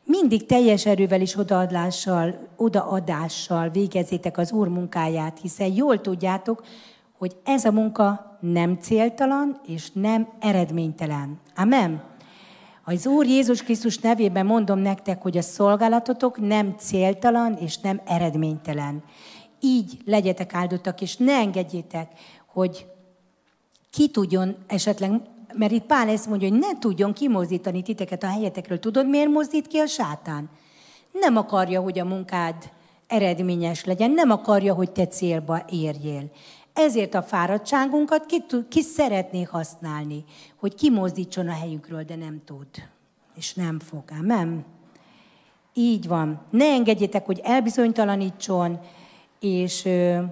Mindig 0.05 0.47
teljes 0.47 0.87
erővel 0.87 1.21
és 1.21 1.37
odaadással, 1.37 2.35
odaadással 2.57 3.69
végezzétek 3.69 4.39
az 4.39 4.53
Úr 4.53 4.69
munkáját, 4.69 5.39
hiszen 5.41 5.73
jól 5.75 6.01
tudjátok, 6.01 6.65
hogy 7.19 7.37
ez 7.45 7.65
a 7.65 7.73
munka 7.73 8.39
nem 8.41 8.77
céltalan 8.81 9.61
és 9.67 9.91
nem 9.93 10.29
eredménytelen. 10.41 11.41
Amen. 11.57 12.03
Az 12.89 13.07
Úr 13.07 13.27
Jézus 13.27 13.63
Krisztus 13.63 13.99
nevében 13.99 14.47
mondom 14.47 14.79
nektek, 14.79 15.23
hogy 15.23 15.37
a 15.37 15.43
szolgálatotok 15.43 16.41
nem 16.41 16.75
céltalan 16.79 17.57
és 17.61 17.79
nem 17.79 18.01
eredménytelen. 18.05 19.03
Így 19.61 19.99
legyetek 20.05 20.55
áldottak, 20.55 21.01
és 21.01 21.17
ne 21.17 21.33
engedjétek, 21.33 22.13
hogy 22.47 22.87
ki 23.91 24.09
tudjon 24.09 24.57
esetleg, 24.67 25.21
mert 25.55 25.73
itt 25.73 25.85
Pál 25.85 26.09
ezt 26.09 26.27
mondja, 26.27 26.49
hogy 26.49 26.59
ne 26.59 26.79
tudjon 26.79 27.13
kimozdítani 27.13 27.83
titeket 27.83 28.23
a 28.23 28.31
helyetekről. 28.31 28.79
Tudod, 28.79 29.09
miért 29.09 29.31
mozdít 29.31 29.67
ki 29.67 29.79
a 29.79 29.87
sátán? 29.87 30.51
Nem 31.13 31.37
akarja, 31.37 31.81
hogy 31.81 31.99
a 31.99 32.05
munkád 32.05 32.55
eredményes 33.07 33.85
legyen, 33.85 34.11
nem 34.11 34.31
akarja, 34.31 34.75
hogy 34.75 34.91
te 34.91 35.07
célba 35.07 35.65
érjél. 35.71 36.31
Ezért 36.77 37.15
a 37.15 37.23
fáradtságunkat 37.23 38.27
ki, 38.27 38.45
ki 38.69 38.83
szeretné 38.83 39.43
használni, 39.43 40.25
hogy 40.57 40.75
kimozdítson 40.75 41.49
a 41.49 41.53
helyükről, 41.53 42.03
de 42.03 42.17
nem 42.17 42.41
tud. 42.45 42.67
És 43.37 43.55
nem 43.55 43.79
fog. 43.79 44.03
Nem. 44.23 44.65
Így 45.75 46.09
van. 46.09 46.41
Ne 46.51 46.65
engedjétek, 46.65 47.27
hogy 47.27 47.41
elbizonytalanítson, 47.45 48.81
és 49.41 49.85
ö, 49.85 50.23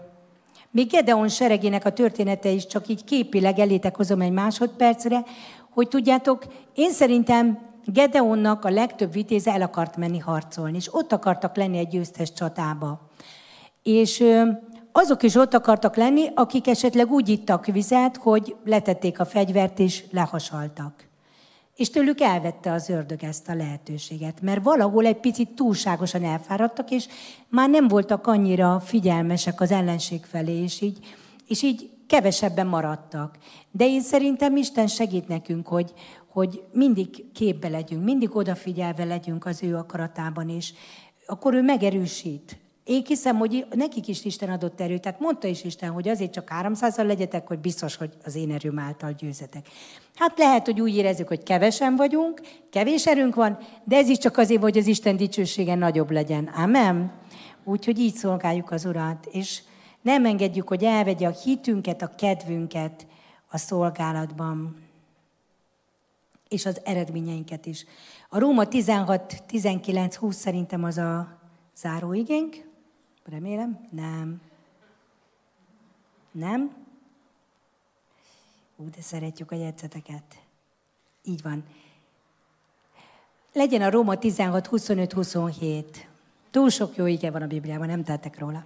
még 0.71 0.91
Gedeon 0.91 1.29
seregének 1.29 1.85
a 1.85 1.93
története 1.93 2.49
is 2.49 2.67
csak 2.67 2.89
így 2.89 3.05
képileg 3.05 3.59
elétek 3.59 3.97
hozom 3.97 4.21
egy 4.21 4.33
másodpercre, 4.33 5.25
hogy 5.71 5.89
tudjátok, 5.89 6.45
én 6.75 6.91
szerintem 6.91 7.59
Gedeonnak 7.85 8.65
a 8.65 8.71
legtöbb 8.71 9.13
vitéze 9.13 9.53
el 9.53 9.63
akart 9.63 9.97
menni 9.97 10.19
harcolni, 10.19 10.77
és 10.77 10.95
ott 10.95 11.13
akartak 11.13 11.57
lenni 11.57 11.79
egy 11.79 11.89
győztes 11.89 12.33
csatába. 12.33 13.01
És 13.83 14.21
ö, 14.21 14.51
azok 14.97 15.23
is 15.23 15.35
ott 15.35 15.55
akartak 15.55 15.97
lenni, 15.97 16.27
akik 16.35 16.67
esetleg 16.67 17.11
úgy 17.13 17.29
ittak 17.29 17.67
vizet, 17.67 18.17
hogy 18.17 18.57
letették 18.65 19.21
a 19.21 19.25
fegyvert 19.25 19.79
és 19.79 20.05
lehasaltak. 20.11 21.09
És 21.77 21.91
tőlük 21.91 22.21
elvette 22.21 22.73
az 22.73 22.89
ördög 22.89 23.23
ezt 23.23 23.49
a 23.49 23.55
lehetőséget, 23.55 24.41
mert 24.41 24.65
valahol 24.65 25.07
egy 25.07 25.21
picit 25.21 25.49
túlságosan 25.49 26.25
elfáradtak, 26.25 26.91
és 26.91 27.07
már 27.49 27.71
nem 27.71 27.89
voltak 27.89 28.27
annyira 28.27 28.81
figyelmesek 28.81 29.61
az 29.61 29.71
ellenség 29.71 30.25
felé, 30.25 30.63
és 30.63 30.81
így, 30.81 30.99
és 31.47 31.63
így 31.63 31.91
kevesebben 32.07 32.67
maradtak. 32.67 33.39
De 33.71 33.87
én 33.87 34.01
szerintem 34.01 34.57
Isten 34.57 34.87
segít 34.87 35.29
nekünk, 35.29 35.67
hogy, 35.67 35.93
hogy 36.29 36.63
mindig 36.73 37.33
képbe 37.33 37.69
legyünk, 37.69 38.05
mindig 38.05 38.37
odafigyelve 38.37 39.05
legyünk 39.05 39.47
az 39.47 39.63
ő 39.63 39.77
akaratában, 39.77 40.49
és 40.49 40.73
akkor 41.27 41.55
ő 41.55 41.63
megerősít. 41.63 42.64
Én 42.85 43.03
hiszem, 43.07 43.37
hogy 43.37 43.67
nekik 43.71 44.09
is 44.09 44.25
Isten 44.25 44.51
adott 44.51 44.81
erőt. 44.81 45.01
Tehát 45.01 45.21
mondta 45.21 45.49
is 45.49 45.65
Isten, 45.65 45.91
hogy 45.91 46.09
azért 46.09 46.33
csak 46.33 46.51
300-al 46.61 47.07
legyetek, 47.07 47.47
hogy 47.47 47.59
biztos, 47.59 47.97
hogy 47.97 48.11
az 48.25 48.35
én 48.35 48.53
erőm 48.53 48.79
által 48.79 49.13
győzetek. 49.13 49.69
Hát 50.15 50.39
lehet, 50.39 50.65
hogy 50.65 50.81
úgy 50.81 50.97
érezzük, 50.97 51.29
hogy 51.29 51.43
kevesen 51.43 51.97
vagyunk, 51.97 52.41
kevés 52.71 53.07
erőnk 53.07 53.35
van, 53.35 53.59
de 53.85 53.97
ez 53.97 54.09
is 54.09 54.19
csak 54.19 54.37
azért, 54.37 54.63
hogy 54.63 54.79
az 54.79 54.87
Isten 54.87 55.17
dicsősége 55.17 55.75
nagyobb 55.75 56.11
legyen. 56.11 56.45
Amen. 56.45 57.13
Úgyhogy 57.65 57.99
így 57.99 58.15
szolgáljuk 58.15 58.71
az 58.71 58.85
Urat, 58.85 59.27
és 59.31 59.63
nem 60.03 60.25
engedjük, 60.25 60.69
hogy 60.69 60.85
elvegye 60.85 61.27
a 61.27 61.35
hitünket, 61.45 62.03
a 62.03 62.15
kedvünket 62.17 63.07
a 63.51 63.59
szolgálatban, 63.59 64.77
és 66.49 66.67
az 66.67 66.81
eredményeinket 66.85 67.67
is. 67.67 67.85
A 68.29 68.39
Róma 68.39 68.65
16, 68.65 69.43
19, 69.47 70.17
20 70.17 70.37
szerintem 70.37 70.85
az 70.85 70.99
a 70.99 71.39
záróigénk. 71.77 72.73
Remélem? 73.31 73.89
Nem. 73.91 74.41
Nem? 76.31 76.75
Ú, 78.77 78.91
de 78.91 79.01
szeretjük 79.01 79.51
a 79.51 79.55
jegyzeteket. 79.55 80.43
Így 81.23 81.43
van. 81.43 81.65
Legyen 83.53 83.83
a 83.83 83.91
Róma 83.91 84.19
16, 84.19 84.67
25, 84.67 85.13
27. 85.13 86.09
Túl 86.51 86.69
sok 86.71 86.97
jó 86.97 87.07
ige 87.07 87.31
van 87.31 87.43
a 87.43 87.47
Bibliában, 87.47 87.87
nem 87.87 88.05
tettek 88.05 88.39
róla. 88.39 88.65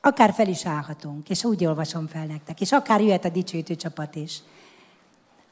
Akár 0.00 0.32
fel 0.32 0.48
is 0.48 0.66
állhatunk, 0.66 1.28
és 1.28 1.44
úgy 1.44 1.64
olvasom 1.64 2.06
fel 2.06 2.26
nektek, 2.26 2.60
és 2.60 2.72
akár 2.72 3.00
jöhet 3.00 3.24
a 3.24 3.28
dicsőítő 3.28 3.74
csapat 3.74 4.14
is. 4.14 4.42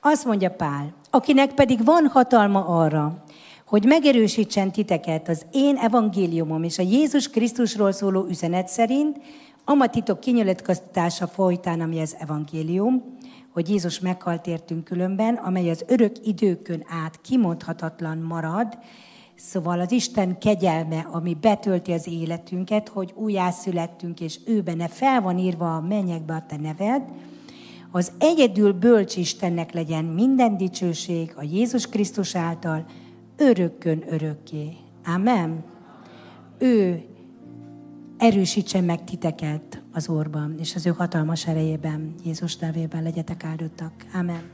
Azt 0.01 0.25
mondja 0.25 0.51
Pál, 0.51 0.95
akinek 1.11 1.55
pedig 1.55 1.85
van 1.85 2.07
hatalma 2.07 2.67
arra, 2.67 3.25
hogy 3.67 3.85
megerősítsen 3.85 4.73
titeket 4.73 5.29
az 5.29 5.47
én 5.53 5.77
evangéliumom 5.77 6.63
és 6.63 6.79
a 6.79 6.83
Jézus 6.83 7.31
Krisztusról 7.31 7.93
szóló 7.93 8.27
üzenet 8.29 8.69
szerint, 8.69 9.21
amatitok 9.65 10.21
kinyilatkoztatása 10.21 11.27
folytán, 11.27 11.81
ami 11.81 12.01
az 12.01 12.17
evangélium, 12.19 13.03
hogy 13.53 13.69
Jézus 13.69 14.01
meghalt 14.01 14.47
értünk 14.47 14.85
különben, 14.85 15.35
amely 15.35 15.71
az 15.71 15.85
örök 15.87 16.17
időkön 16.25 16.85
át 17.05 17.21
kimondhatatlan 17.21 18.19
marad, 18.19 18.79
Szóval 19.37 19.81
az 19.81 19.93
Isten 19.93 20.39
kegyelme, 20.39 21.09
ami 21.11 21.37
betölti 21.41 21.93
az 21.93 22.07
életünket, 22.07 22.89
hogy 22.89 23.13
újjászülettünk, 23.15 24.21
és 24.21 24.39
ő 24.47 24.63
benne 24.63 24.89
fel 24.89 25.21
van 25.21 25.39
írva 25.39 25.77
a 25.77 25.81
mennyekbe 25.81 26.35
a 26.35 26.45
te 26.49 26.57
neved, 26.57 27.03
az 27.91 28.13
egyedül 28.19 28.73
bölcs 28.73 29.17
Istennek 29.17 29.73
legyen 29.73 30.05
minden 30.05 30.57
dicsőség 30.57 31.33
a 31.37 31.43
Jézus 31.43 31.87
Krisztus 31.89 32.35
által, 32.35 32.85
örökkön 33.37 34.05
örökké. 34.09 34.77
Amen. 35.05 35.65
Ő 36.59 37.03
erősítsen 38.19 38.85
meg 38.85 39.05
titeket 39.05 39.83
az 39.93 40.09
Orban, 40.09 40.55
és 40.59 40.75
az 40.75 40.87
ő 40.87 40.91
hatalmas 40.91 41.47
erejében, 41.47 42.15
Jézus 42.25 42.57
nevében 42.57 43.03
legyetek 43.03 43.45
áldottak. 43.45 43.93
Amen. 44.15 44.54